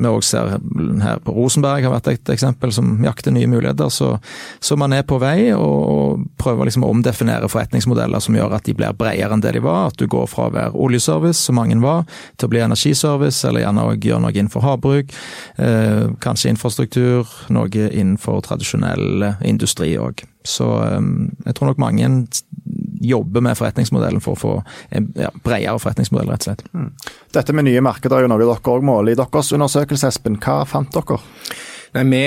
vi 0.02 0.11
òg 0.11 0.24
ser 0.26 0.56
her 1.02 1.20
på 1.24 1.34
Rosenberg 1.34 1.87
har 1.87 1.94
vært 1.94 2.11
et 2.12 2.32
eksempel 2.34 2.72
som 2.74 2.96
jakter 3.04 3.34
nye 3.34 3.48
muligheter. 3.50 3.90
Så, 3.92 4.14
så 4.61 4.78
man 4.80 4.94
er 4.96 5.04
på 5.08 5.18
vei 5.22 5.50
og 5.54 6.24
prøver 6.40 6.68
liksom 6.68 6.87
å 6.87 6.92
omdefinere 6.94 7.50
forretningsmodeller 7.50 8.22
som 8.24 8.38
gjør 8.38 8.56
at 8.58 8.68
de 8.68 8.76
blir 8.78 8.96
bredere 8.98 9.34
enn 9.34 9.44
det 9.44 9.54
de 9.58 9.64
var. 9.64 9.92
At 9.92 10.00
du 10.00 10.06
går 10.11 10.28
fra 10.30 10.48
å 10.48 10.54
være 10.54 10.74
oljeservice, 10.78 11.40
som 11.42 11.58
mange 11.58 11.78
var, 11.82 12.06
til 12.37 12.48
å 12.48 12.52
bli 12.54 12.64
energiservice, 12.64 13.44
eller 13.48 13.64
gjerne 13.64 13.87
òg 13.92 14.08
gjøre 14.08 14.24
noe 14.24 14.34
innenfor 14.34 14.64
havbruk. 14.64 15.14
Eh, 15.58 16.08
kanskje 16.24 16.54
infrastruktur, 16.54 17.37
noe 17.54 17.88
innenfor 17.88 18.42
tradisjonell 18.46 19.32
industri 19.46 19.94
òg. 20.00 20.24
Så 20.48 20.68
eh, 20.87 21.00
jeg 21.46 21.58
tror 21.58 21.72
nok 21.72 21.82
mange 21.82 22.11
jobber 23.00 23.44
med 23.44 23.58
forretningsmodellen 23.58 24.22
for 24.24 24.37
å 24.37 24.42
få 24.42 24.56
en 24.94 25.08
ja, 25.18 25.30
bredere 25.44 25.78
forretningsmodell, 25.82 26.32
rett 26.32 26.44
og 26.46 26.50
slett. 26.50 26.66
Mm. 26.74 26.90
Dette 27.37 27.56
med 27.56 27.68
nye 27.68 27.84
markeder 27.84 28.18
er 28.18 28.26
jo 28.26 28.34
noe 28.34 28.42
dere 28.42 28.74
òg 28.74 28.84
måler 28.87 29.14
i 29.14 29.18
deres 29.18 29.54
undersøkelse, 29.56 30.12
Espen. 30.12 30.38
Hva 30.42 30.62
fant 30.68 30.92
dere? 30.94 31.20
Nei, 31.94 32.02
vi, 32.04 32.20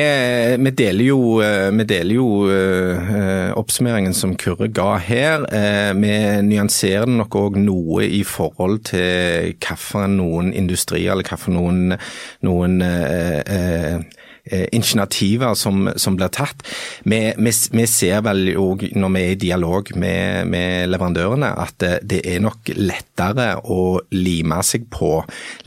vi, 0.58 0.72
deler 0.74 1.06
jo, 1.06 1.20
vi 1.38 1.86
deler 1.86 2.16
jo 2.16 2.28
uh, 2.50 3.52
oppsummeringen 3.60 4.16
som 4.18 4.34
Kurre 4.34 4.72
ga 4.74 4.96
her. 4.98 5.46
Uh, 5.54 5.92
vi 6.02 6.16
nyanserer 6.48 7.06
den 7.06 7.20
nok 7.22 7.38
òg 7.38 7.60
noe 7.62 8.08
i 8.08 8.24
forhold 8.26 8.82
til 8.90 9.54
hvilken 9.62 10.50
industri 10.58 11.04
eller 11.06 11.30
hvilken 11.30 11.94
noen 12.42 12.82
uh, 12.82 13.22
Eh, 13.52 14.00
initiativer 14.46 15.54
som, 15.54 15.90
som, 15.96 16.16
blir 16.18 16.32
tatt. 16.34 16.64
Vi, 17.04 17.20
vi, 17.38 17.52
vi 17.72 17.86
ser 17.90 18.24
vel 18.26 18.52
jo 18.54 18.74
når 18.98 19.14
vi 19.14 19.22
er 19.22 19.34
i 19.36 19.40
dialog 19.40 19.92
med, 20.02 20.50
med 20.50 20.90
leverandørene 20.90 21.52
at 21.62 21.78
det, 21.82 21.92
det, 22.10 22.22
er 22.32 22.42
nok 22.44 22.72
lettere 22.76 23.54
å 23.70 24.02
lime 24.16 24.60
seg 24.66 24.88
på 24.92 25.14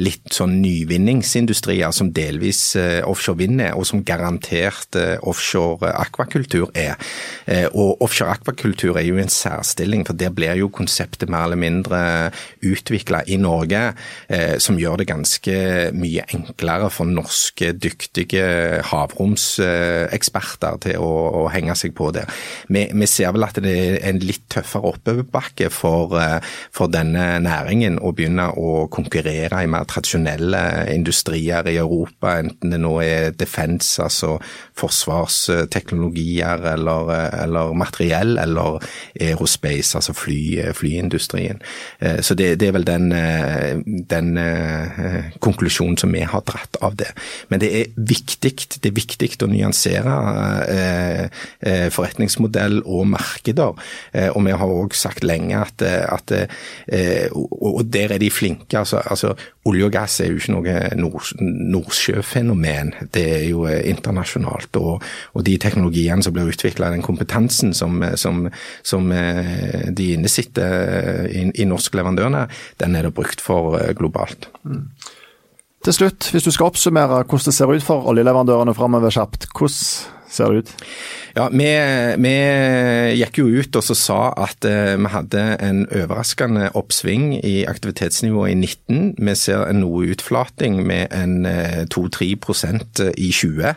litt 0.02 0.34
sånn 0.34 0.56
nyvinningsindustrier 0.62 1.94
som 1.94 2.10
delvis 2.14 2.62
eh, 2.80 3.00
offshore 3.06 3.40
vind 3.44 3.62
er, 3.62 3.74
og 3.78 3.86
som 3.88 4.02
garantert 4.06 4.98
eh, 4.98 5.16
offshore 5.22 5.92
akvakultur 5.94 6.70
er. 6.74 6.98
Og 7.74 8.02
offshore 8.02 8.34
akvakultur 8.34 8.98
er 8.98 9.06
jo 9.06 9.18
en 9.20 9.30
særstilling, 9.30 10.04
for 10.06 10.18
der 10.18 10.32
blir 10.34 10.58
jo 10.58 10.70
konseptet 10.72 11.30
mer 11.32 11.46
eller 11.46 11.60
mindre 11.60 12.00
utvikla 12.64 13.22
i 13.30 13.36
Norge, 13.40 13.82
som 14.62 14.78
gjør 14.80 15.00
det 15.00 15.08
ganske 15.10 15.56
mye 15.96 16.24
enklere 16.34 16.88
for 16.92 17.08
norske 17.08 17.72
dyktige 17.76 18.44
havromseksperter 18.82 20.78
til 20.84 21.02
å, 21.02 21.10
å, 21.42 21.48
henge 21.52 21.74
seg 21.78 21.94
på 21.96 22.10
det. 22.14 22.24
Vi, 22.68 22.86
vi, 22.92 23.06
ser 23.10 23.32
vel 23.34 23.46
at 23.46 23.58
det 23.62 23.74
er 23.74 23.98
en 24.08 24.20
litt 24.24 24.44
tøffere 24.52 24.90
oppoverbakke 24.94 25.70
for, 25.72 26.16
eh, 26.20 26.38
for 26.74 26.92
denne 26.92 27.38
næringen 27.44 27.98
å 28.02 28.12
begynne 28.16 28.48
å 28.58 28.86
konkurrere 28.92 29.62
i 29.64 29.70
mer 29.70 29.86
tradisjonelle 29.90 30.62
industrier 30.94 31.68
i 31.70 31.76
Europa, 31.80 32.38
enten 32.42 32.74
det 32.74 32.80
nå 32.82 32.94
er 33.04 33.34
defense, 33.38 34.02
altså 34.02 34.38
forsvarsteknologier 34.78 36.66
eller, 36.74 37.12
eller 37.44 37.74
materiell, 37.78 38.38
eller 38.42 38.80
aerospace, 39.20 39.94
altså 39.98 40.14
fly, 40.16 40.72
flyindustrien. 40.76 41.62
Eh, 42.00 42.20
så 42.24 42.34
det, 42.38 42.54
det, 42.60 42.68
er 42.68 42.76
vel 42.78 42.88
den, 42.88 43.12
eh, 43.14 43.78
den 44.10 44.34
konklusjonen 45.44 45.98
som 46.00 46.12
vi 46.14 46.24
har 46.26 46.42
dratt 46.46 46.78
av 46.84 46.96
det. 46.98 47.10
Men 47.48 47.62
det 47.62 47.70
er 47.78 47.92
viktig 47.96 48.53
viktig, 48.54 48.80
det 48.82 48.90
er 48.90 48.96
viktig 48.96 49.30
å 49.44 49.50
nyansere 49.50 50.14
eh, 50.70 51.24
eh, 51.60 51.86
forretningsmodell 51.92 52.80
og 52.84 53.06
markeder. 53.12 53.74
Eh, 54.12 54.30
og 54.30 54.44
vi 54.46 54.54
har 54.54 54.74
òg 54.74 54.94
sagt 54.96 55.24
lenge 55.26 55.58
at, 55.58 55.82
at 55.84 56.34
og, 57.34 57.82
der 57.90 58.14
er 58.14 58.22
de 58.22 58.30
flinke. 58.30 58.78
altså, 58.78 59.02
altså 59.04 59.34
Olje 59.64 59.86
og 59.86 59.92
gass 59.94 60.18
er 60.20 60.28
jo 60.28 60.36
ikke 60.36 60.52
noe 60.52 60.74
nord, 61.00 61.30
nordsjøfenomen, 61.40 62.92
det 63.16 63.24
er 63.38 63.44
jo 63.48 63.64
internasjonalt. 63.64 64.76
Og, 64.76 65.04
og 65.32 65.46
de 65.46 65.56
teknologiene 65.58 66.22
som 66.22 66.34
blir 66.36 66.50
utvikla, 66.52 66.90
den 66.92 67.04
kompetansen 67.04 67.72
som, 67.72 68.02
som, 68.20 68.44
som 68.84 69.08
de 69.08 70.10
innesitter 70.18 71.30
i, 71.30 71.46
i 71.64 71.68
norsk 71.68 71.96
leverandørene, 71.96 72.44
den 72.82 72.98
er 72.98 73.08
det 73.08 73.16
brukt 73.16 73.40
for 73.44 73.80
globalt. 73.96 74.50
Mm. 74.68 74.90
Til 75.84 75.92
slutt, 75.92 76.30
hvis 76.32 76.46
du 76.46 76.48
skal 76.48 76.70
oppsummere 76.70 77.24
hvordan 77.28 77.44
det 77.44 77.52
ser 77.52 77.68
ut 77.68 77.84
for 77.84 78.06
oljeleverandørene 78.08 78.72
framover 78.76 79.12
kjapt, 79.12 79.50
hvordan 79.52 79.74
ser 80.34 80.52
det 80.52 80.64
ut? 80.64 80.74
Ja, 81.34 81.48
vi, 81.50 81.66
vi, 82.22 82.30
gikk 83.18 83.40
jo 83.40 83.48
ut 83.50 83.74
og 83.74 83.82
så 83.82 83.94
sa 83.98 84.18
at 84.38 84.62
uh, 84.68 84.94
vi 84.94 85.08
hadde 85.10 85.40
en 85.66 85.80
overraskende 85.88 86.68
oppsving 86.78 87.40
i 87.40 87.64
aktivitetsnivået 87.66 88.52
i 88.52 88.54
19. 88.60 89.18
Vi 89.18 89.34
ser 89.38 89.64
en 89.66 89.80
noe 89.82 90.06
utflating 90.14 90.86
med 90.86 91.10
en 91.10 91.42
uh, 91.42 91.82
eh, 91.82 91.90
2-3 91.90 92.30
i 93.18 93.32
20, 93.34 93.66
uh, 93.66 93.74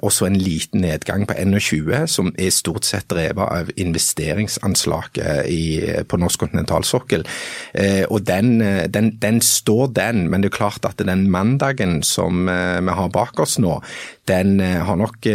og 0.00 0.08
så 0.14 0.30
en 0.30 0.40
liten 0.40 0.80
nedgang 0.86 1.26
på 1.28 1.36
21, 1.36 2.08
som 2.08 2.32
er 2.40 2.50
stort 2.54 2.88
sett 2.88 3.10
drevet 3.12 3.44
av 3.44 3.68
investeringsanslaget 3.76 6.04
på 6.08 6.16
norsk 6.20 6.40
kontinentalsokkel. 6.40 7.24
og 8.08 8.26
den, 8.26 8.60
den, 8.92 9.18
den, 9.22 9.40
står 9.40 9.86
den, 9.96 10.30
men 10.30 10.42
det 10.42 10.48
er 10.50 10.56
klart 10.56 10.84
at 10.88 10.98
den 10.98 11.30
mandagen 11.30 12.02
som 12.02 12.46
vi 12.46 12.92
har 12.98 13.08
bak 13.12 13.40
oss 13.40 13.58
nå, 13.62 13.80
den 14.28 14.60
har 14.60 14.96
nok 14.98 15.26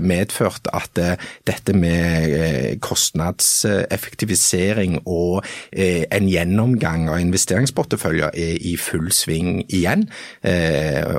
medført 0.00 0.68
at 0.72 0.98
eh, 0.98 1.16
dette 1.48 1.72
med 1.76 2.30
eh, 2.36 2.78
kostnadseffektivisering 2.82 4.98
og 5.06 5.44
eh, 5.72 6.04
en 6.12 6.28
gjennomgang 6.30 7.08
av 7.10 7.20
investeringsporteføljer 7.22 8.30
er 8.32 8.56
i 8.60 8.76
full 8.80 9.12
sving 9.12 9.64
igjen. 9.68 10.10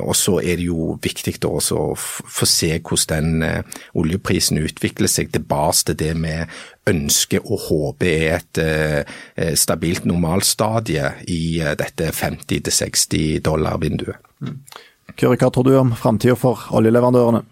Og 0.04 0.16
så 0.18 0.40
er 0.42 0.56
det 0.60 0.66
jo 0.68 0.98
viktig 1.04 1.46
å 1.48 1.60
få 1.96 2.46
se 2.50 2.80
hvordan 2.80 3.14
den 3.14 3.44
oljeprisen 4.00 4.58
utvikler 4.64 5.08
seg 5.12 5.32
tilbake 5.34 5.84
til 5.90 5.96
det 6.00 6.14
vi 6.24 6.36
ønsker 6.90 7.40
og 7.44 7.60
håper 7.68 8.08
er 8.08 8.36
et 8.40 8.56
stabilt 9.60 10.06
normalstadie 10.10 11.06
i 11.32 11.62
dette 11.80 12.06
50-60 12.16 13.40
dollar-vinduet. 13.46 14.18
Mm. 14.44 14.58
Kyrre, 15.14 15.38
hva 15.38 15.50
tror 15.54 15.68
du 15.68 15.76
om 15.78 15.92
framtida 15.98 16.36
for 16.40 16.70
oljeleverandørene? 16.74 17.44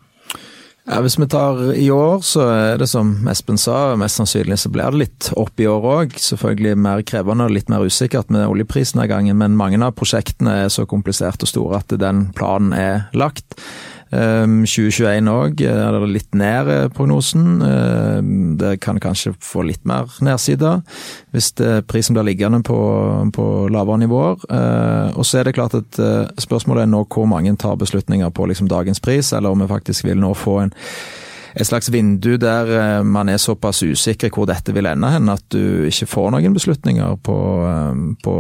Ja, 0.92 1.00
Hvis 1.02 1.20
vi 1.20 1.24
tar 1.28 1.74
i 1.74 1.86
år, 1.92 2.20
så 2.20 2.42
er 2.52 2.82
det 2.82 2.90
som 2.92 3.14
Espen 3.32 3.56
sa, 3.56 3.94
mest 3.96 4.18
sannsynlig 4.20 4.58
så 4.60 4.68
blir 4.74 4.92
det 4.92 5.00
litt 5.00 5.30
opp 5.40 5.62
i 5.64 5.68
år 5.72 5.86
òg. 5.88 6.18
Selvfølgelig 6.20 6.74
mer 6.84 7.04
krevende 7.08 7.46
og 7.48 7.54
litt 7.56 7.72
mer 7.72 7.86
usikkert 7.88 8.28
med 8.28 8.44
oljeprisen 8.44 9.00
av 9.00 9.08
gangen, 9.08 9.40
men 9.40 9.56
mange 9.56 9.80
av 9.80 9.96
prosjektene 9.96 10.66
er 10.66 10.74
så 10.74 10.84
kompliserte 10.84 11.48
og 11.48 11.52
store 11.54 11.80
at 11.80 11.96
den 12.02 12.26
planen 12.36 12.76
er 12.76 13.06
lagt. 13.16 13.56
2021 14.12 15.30
òg 15.32 15.62
er 15.64 15.96
det 15.96 16.10
litt 16.12 16.36
ned 16.36 16.68
eh, 16.72 16.88
prognosen. 16.92 17.62
Det 18.60 18.74
kan 18.84 19.00
kanskje 19.00 19.34
få 19.40 19.64
litt 19.68 19.86
mer 19.88 20.12
nedside 20.20 20.82
hvis 21.32 21.54
prisen 21.88 22.18
blir 22.18 22.28
liggende 22.28 22.60
på, 22.68 22.78
på 23.32 23.48
lavere 23.72 24.04
nivåer. 24.04 24.44
Eh, 24.52 25.16
og 25.16 25.28
så 25.28 25.40
er 25.40 25.48
det 25.48 25.56
klart 25.56 25.78
at 25.80 26.00
eh, 26.02 26.28
spørsmålet 26.44 26.86
er 26.86 26.92
nå 26.92 27.06
hvor 27.08 27.30
mange 27.30 27.56
tar 27.56 27.80
beslutninger 27.80 28.30
på 28.36 28.50
liksom 28.52 28.68
dagens 28.72 29.00
pris, 29.00 29.32
eller 29.34 29.56
om 29.56 29.64
vi 29.64 29.72
faktisk 29.72 30.10
vil 30.10 30.20
nå 30.20 30.36
få 30.36 30.62
en 30.66 30.76
et 31.52 31.68
slags 31.68 31.90
vindu 31.92 32.38
der 32.40 33.04
man 33.04 33.28
er 33.28 33.36
såpass 33.36 33.82
usikker 33.84 34.32
hvor 34.32 34.46
dette 34.48 34.72
vil 34.72 34.88
ende 34.88 35.10
hen, 35.12 35.28
at 35.28 35.44
du 35.52 35.84
ikke 35.84 36.08
får 36.08 36.30
noen 36.32 36.54
beslutninger 36.56 37.18
på, 37.28 37.36
på 38.24 38.36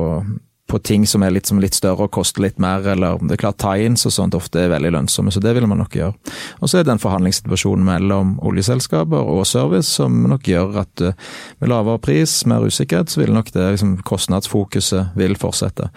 på 0.71 0.79
ting 0.79 1.05
som 1.07 1.23
er 1.23 1.33
litt, 1.35 1.49
som 1.49 1.59
litt, 1.59 1.75
større 1.75 2.07
og 2.07 2.13
koster 2.15 2.45
litt 2.45 2.59
mer, 2.61 2.85
eller 2.93 3.19
det 3.25 3.35
er 3.35 3.41
klart 3.43 3.59
tie-ins 3.61 4.05
og 4.07 4.13
sånt 4.15 4.35
ofte 4.37 4.63
er 4.63 4.71
veldig 4.71 4.93
lønnsomme, 4.95 5.31
så 5.33 5.41
det 5.43 5.53
vil 5.57 5.67
man 5.69 5.81
nok 5.81 5.95
gjøre. 5.97 6.15
Og 6.61 6.71
så 6.71 6.79
er 6.79 6.87
det 6.87 6.93
en 6.95 7.01
forhandlingssituasjon 7.01 7.83
mellom 7.85 8.33
oljeselskaper 8.47 9.31
og 9.33 9.43
service 9.49 9.89
som 9.99 10.21
nok 10.31 10.47
gjør 10.47 10.81
at 10.83 11.03
uh, 11.03 11.31
med 11.61 11.71
lavere 11.71 12.01
pris, 12.03 12.35
mer 12.49 12.65
usikkerhet, 12.67 13.11
så 13.11 13.21
vil 13.21 13.33
nok 13.35 13.51
det 13.55 13.67
liksom, 13.75 13.95
kostnadsfokuset 14.07 15.15
vil 15.19 15.35
fortsette. 15.39 15.89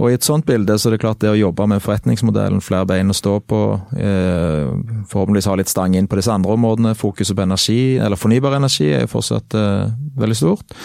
Og 0.00 0.10
i 0.10 0.16
et 0.18 0.26
sånt 0.26 0.46
bilde 0.48 0.78
så 0.78 0.90
er 0.90 0.96
det 0.96 1.02
klart 1.04 1.22
det 1.22 1.32
å 1.32 1.38
jobbe 1.38 1.68
med 1.70 1.84
forretningsmodellen, 1.84 2.64
flere 2.64 2.88
bein 2.88 3.12
å 3.12 3.16
stå 3.16 3.38
på, 3.46 3.62
eh, 3.98 4.72
forhåpentligvis 5.12 5.50
ha 5.50 5.58
litt 5.60 5.72
stang 5.72 5.94
inn 5.98 6.10
på 6.10 6.18
disse 6.18 6.32
andre 6.32 6.56
områdene, 6.56 6.96
fokuset 6.98 7.36
på 7.36 7.46
energi, 7.46 7.80
eller 7.98 8.20
fornybar 8.20 8.58
energi 8.58 8.90
er 8.92 9.06
jo 9.06 9.14
fortsatt 9.18 9.58
eh, 9.58 9.94
veldig 10.18 10.38
stort 10.38 10.76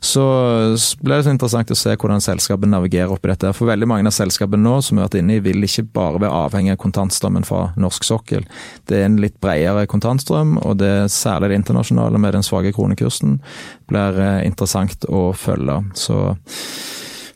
så 0.00 0.24
blir 1.02 1.18
det 1.18 1.24
så 1.26 1.32
interessant 1.34 1.70
å 1.70 1.76
se 1.76 1.92
hvordan 1.92 2.22
selskapet 2.24 2.70
navigerer 2.72 3.12
oppi 3.12 3.28
dette. 3.28 3.52
For 3.56 3.68
veldig 3.68 3.88
mange 3.90 4.08
av 4.08 4.16
selskapene 4.16 4.64
nå 4.64 4.78
som 4.84 4.96
vi 4.96 5.02
har 5.02 5.10
vært 5.10 5.18
inne 5.20 5.36
i, 5.36 5.42
vil 5.44 5.66
ikke 5.66 5.84
bare 5.92 6.22
være 6.22 6.44
avhengig 6.46 6.72
av 6.72 6.80
kontantstrømmen 6.80 7.44
fra 7.44 7.66
norsk 7.80 8.06
sokkel. 8.08 8.46
Det 8.88 8.96
er 8.96 9.10
en 9.10 9.20
litt 9.20 9.36
bredere 9.44 9.84
kontantstrøm, 9.90 10.56
og 10.64 10.78
det 10.80 10.90
er 11.02 11.12
særlig 11.12 11.52
det 11.52 11.60
internasjonale 11.60 12.22
med 12.22 12.32
den 12.38 12.46
svake 12.46 12.72
kronekursen 12.76 13.38
blir 13.92 14.22
eh, 14.24 14.40
interessant 14.48 15.04
å 15.08 15.30
følge. 15.36 15.82
Så 16.00 16.22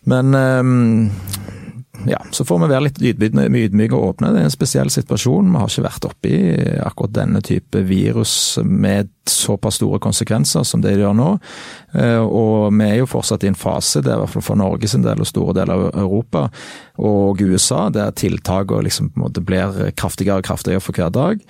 men 0.05 0.35
um, 0.35 1.11
ja, 2.07 2.19
så 2.31 2.45
får 2.45 2.59
vi 2.59 2.69
være 2.69 2.85
litt 2.89 2.99
ydmyke 3.01 3.97
og 3.97 4.15
åpne. 4.15 4.33
Det 4.35 4.43
er 4.43 4.49
en 4.49 4.53
spesiell 4.53 4.91
situasjon. 4.93 5.53
Vi 5.53 5.61
har 5.61 5.71
ikke 5.71 5.85
vært 5.87 6.09
oppi 6.09 6.39
akkurat 6.83 7.15
denne 7.21 7.43
type 7.45 7.85
virus 7.87 8.35
med 8.65 9.13
såpass 9.31 9.79
store 9.79 10.01
konsekvenser 10.05 10.67
som 10.69 10.83
det 10.85 10.97
gjør 10.99 11.15
nå. 11.17 11.29
Eh, 11.95 12.21
og 12.21 12.75
vi 12.75 12.89
er 12.89 12.99
jo 13.01 13.09
fortsatt 13.09 13.47
i 13.47 13.51
en 13.53 13.59
fase, 13.59 14.03
det 14.03 14.13
er 14.13 14.19
i 14.19 14.25
hvert 14.25 14.35
fall 14.35 14.47
for 14.51 14.61
Norge 14.61 14.91
sin 14.91 15.07
del 15.07 15.23
og 15.23 15.31
store 15.31 15.57
deler 15.61 15.87
av 15.87 16.03
Europa 16.05 16.49
og 16.95 17.41
USA, 17.43 17.89
der 17.91 18.13
tiltakene 18.15 18.85
liksom 18.87 19.09
blir 19.43 19.91
kraftigere 19.99 20.39
og 20.39 20.47
kraftigere 20.47 20.83
for 20.83 20.95
hver 20.95 21.11
dag. 21.11 21.41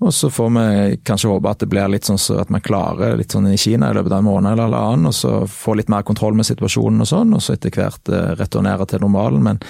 Og 0.00 0.14
så 0.16 0.30
får 0.32 0.48
vi 0.54 0.96
kanskje 1.04 1.28
håpe 1.28 1.50
at 1.50 1.60
det 1.60 1.68
blir 1.72 1.90
litt 1.92 2.08
sånn 2.08 2.20
så 2.20 2.38
at 2.40 2.52
man 2.52 2.64
klarer 2.64 3.18
litt 3.18 3.34
sånn 3.36 3.50
i 3.52 3.58
Kina 3.60 3.90
i 3.90 3.98
løpet 3.98 4.14
av 4.14 4.22
en 4.22 4.30
måned 4.30 4.56
eller 4.56 4.78
annen, 4.78 5.10
og 5.10 5.16
så 5.16 5.42
få 5.50 5.76
litt 5.76 5.92
mer 5.92 6.06
kontroll 6.08 6.36
med 6.38 6.48
situasjonen 6.48 7.04
og 7.04 7.10
sånn, 7.10 7.36
og 7.36 7.44
så 7.44 7.52
etter 7.52 7.74
hvert 7.74 8.08
eh, 8.08 8.32
returnere 8.40 8.88
til 8.88 9.04
normalen. 9.04 9.44
Men 9.44 9.60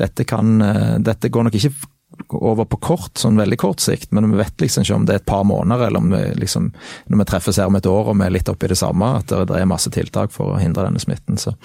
dette, 0.00 0.28
kan, 0.28 0.60
eh, 0.60 0.94
dette 1.00 1.32
går 1.32 1.48
nok 1.48 1.56
ikke 1.56 1.72
over 2.28 2.68
på 2.68 2.76
kort, 2.84 3.16
sånn 3.18 3.40
veldig 3.40 3.56
kort 3.60 3.80
sikt, 3.80 4.10
men 4.12 4.28
vi 4.30 4.40
vet 4.40 4.60
liksom 4.60 4.84
ikke 4.84 4.96
om 4.98 5.06
det 5.08 5.14
er 5.14 5.22
et 5.22 5.28
par 5.28 5.44
måneder, 5.48 5.88
eller 5.88 6.04
om 6.04 6.12
vi 6.12 6.22
liksom, 6.42 6.68
når 7.08 7.22
vi 7.22 7.28
treffes 7.32 7.60
her 7.60 7.72
om 7.72 7.78
et 7.80 7.88
år 7.88 8.12
og 8.12 8.18
vi 8.18 8.26
er 8.26 8.34
litt 8.36 8.50
oppi 8.52 8.68
det 8.68 8.78
samme, 8.80 9.14
at 9.22 9.32
det, 9.32 9.56
er 9.56 9.68
masse 9.68 9.92
tiltak 9.92 10.34
for 10.34 10.52
å 10.52 10.60
hindre 10.60 10.84
denne 10.84 11.00
smitten. 11.00 11.40
Så. 11.40 11.56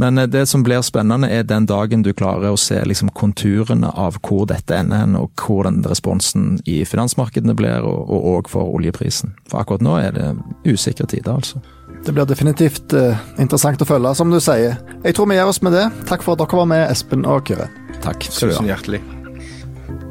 Men 0.00 0.18
eh, 0.18 0.26
det 0.26 0.46
som 0.48 0.62
blir 0.64 0.80
spennende, 0.82 1.28
er 1.28 1.44
den 1.44 1.66
dagen 1.68 2.02
du 2.02 2.12
klarer 2.16 2.54
å 2.54 2.60
se 2.60 2.78
liksom 2.88 3.12
konturene 3.16 3.90
av 3.92 4.16
hvor 4.24 4.46
dette 4.48 4.78
ender 4.78 5.04
hen, 5.04 5.18
og 5.18 5.34
hvordan 5.36 5.82
responsen 5.84 6.54
i 6.64 6.80
finansmarkedene 6.88 7.56
blir, 7.58 7.84
og 7.84 8.30
òg 8.32 8.48
for 8.48 8.72
oljeprisen. 8.78 9.34
For 9.50 9.60
akkurat 9.60 9.84
nå 9.84 9.98
er 10.00 10.16
det 10.16 10.30
usikre 10.64 11.08
tider, 11.10 11.36
altså. 11.36 11.60
Det 12.00 12.14
blir 12.16 12.24
definitivt 12.24 12.94
uh, 12.96 13.18
interessant 13.42 13.82
å 13.84 13.84
følge, 13.84 14.14
som 14.16 14.30
du 14.32 14.38
sier. 14.40 14.78
Jeg 15.04 15.16
tror 15.16 15.28
vi 15.28 15.36
gjør 15.36 15.50
oss 15.52 15.60
med 15.60 15.76
det. 15.76 15.84
Takk 16.08 16.24
for 16.24 16.32
at 16.32 16.40
dere 16.40 16.60
var 16.62 16.70
med, 16.70 16.86
Espen 16.88 17.26
og 17.28 17.44
Kyrre. 17.50 17.68
Takk 18.00 18.24
skal 18.24 18.54
du 18.54 18.54
ha. 18.54 18.62
Tusen 18.62 18.70
hjertelig. 18.70 19.02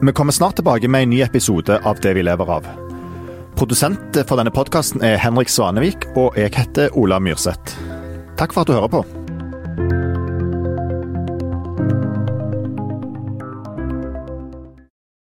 Vi 0.04 0.14
kommer 0.14 0.36
snart 0.36 0.60
tilbake 0.62 0.92
med 0.92 1.08
en 1.08 1.16
ny 1.16 1.24
episode 1.26 1.82
av 1.82 2.04
Det 2.04 2.14
vi 2.14 2.28
lever 2.30 2.54
av. 2.60 2.70
Produsent 3.58 4.22
for 4.22 4.38
denne 4.38 4.54
podkasten 4.54 5.02
er 5.04 5.18
Henrik 5.20 5.50
Svanevik, 5.50 6.06
og 6.14 6.38
jeg 6.38 6.54
heter 6.54 6.94
Ola 6.94 7.18
Myrseth. 7.18 7.74
Takk 8.38 8.54
for 8.54 8.62
at 8.62 8.70
du 8.70 8.78
hører 8.78 8.94
på. 8.94 9.19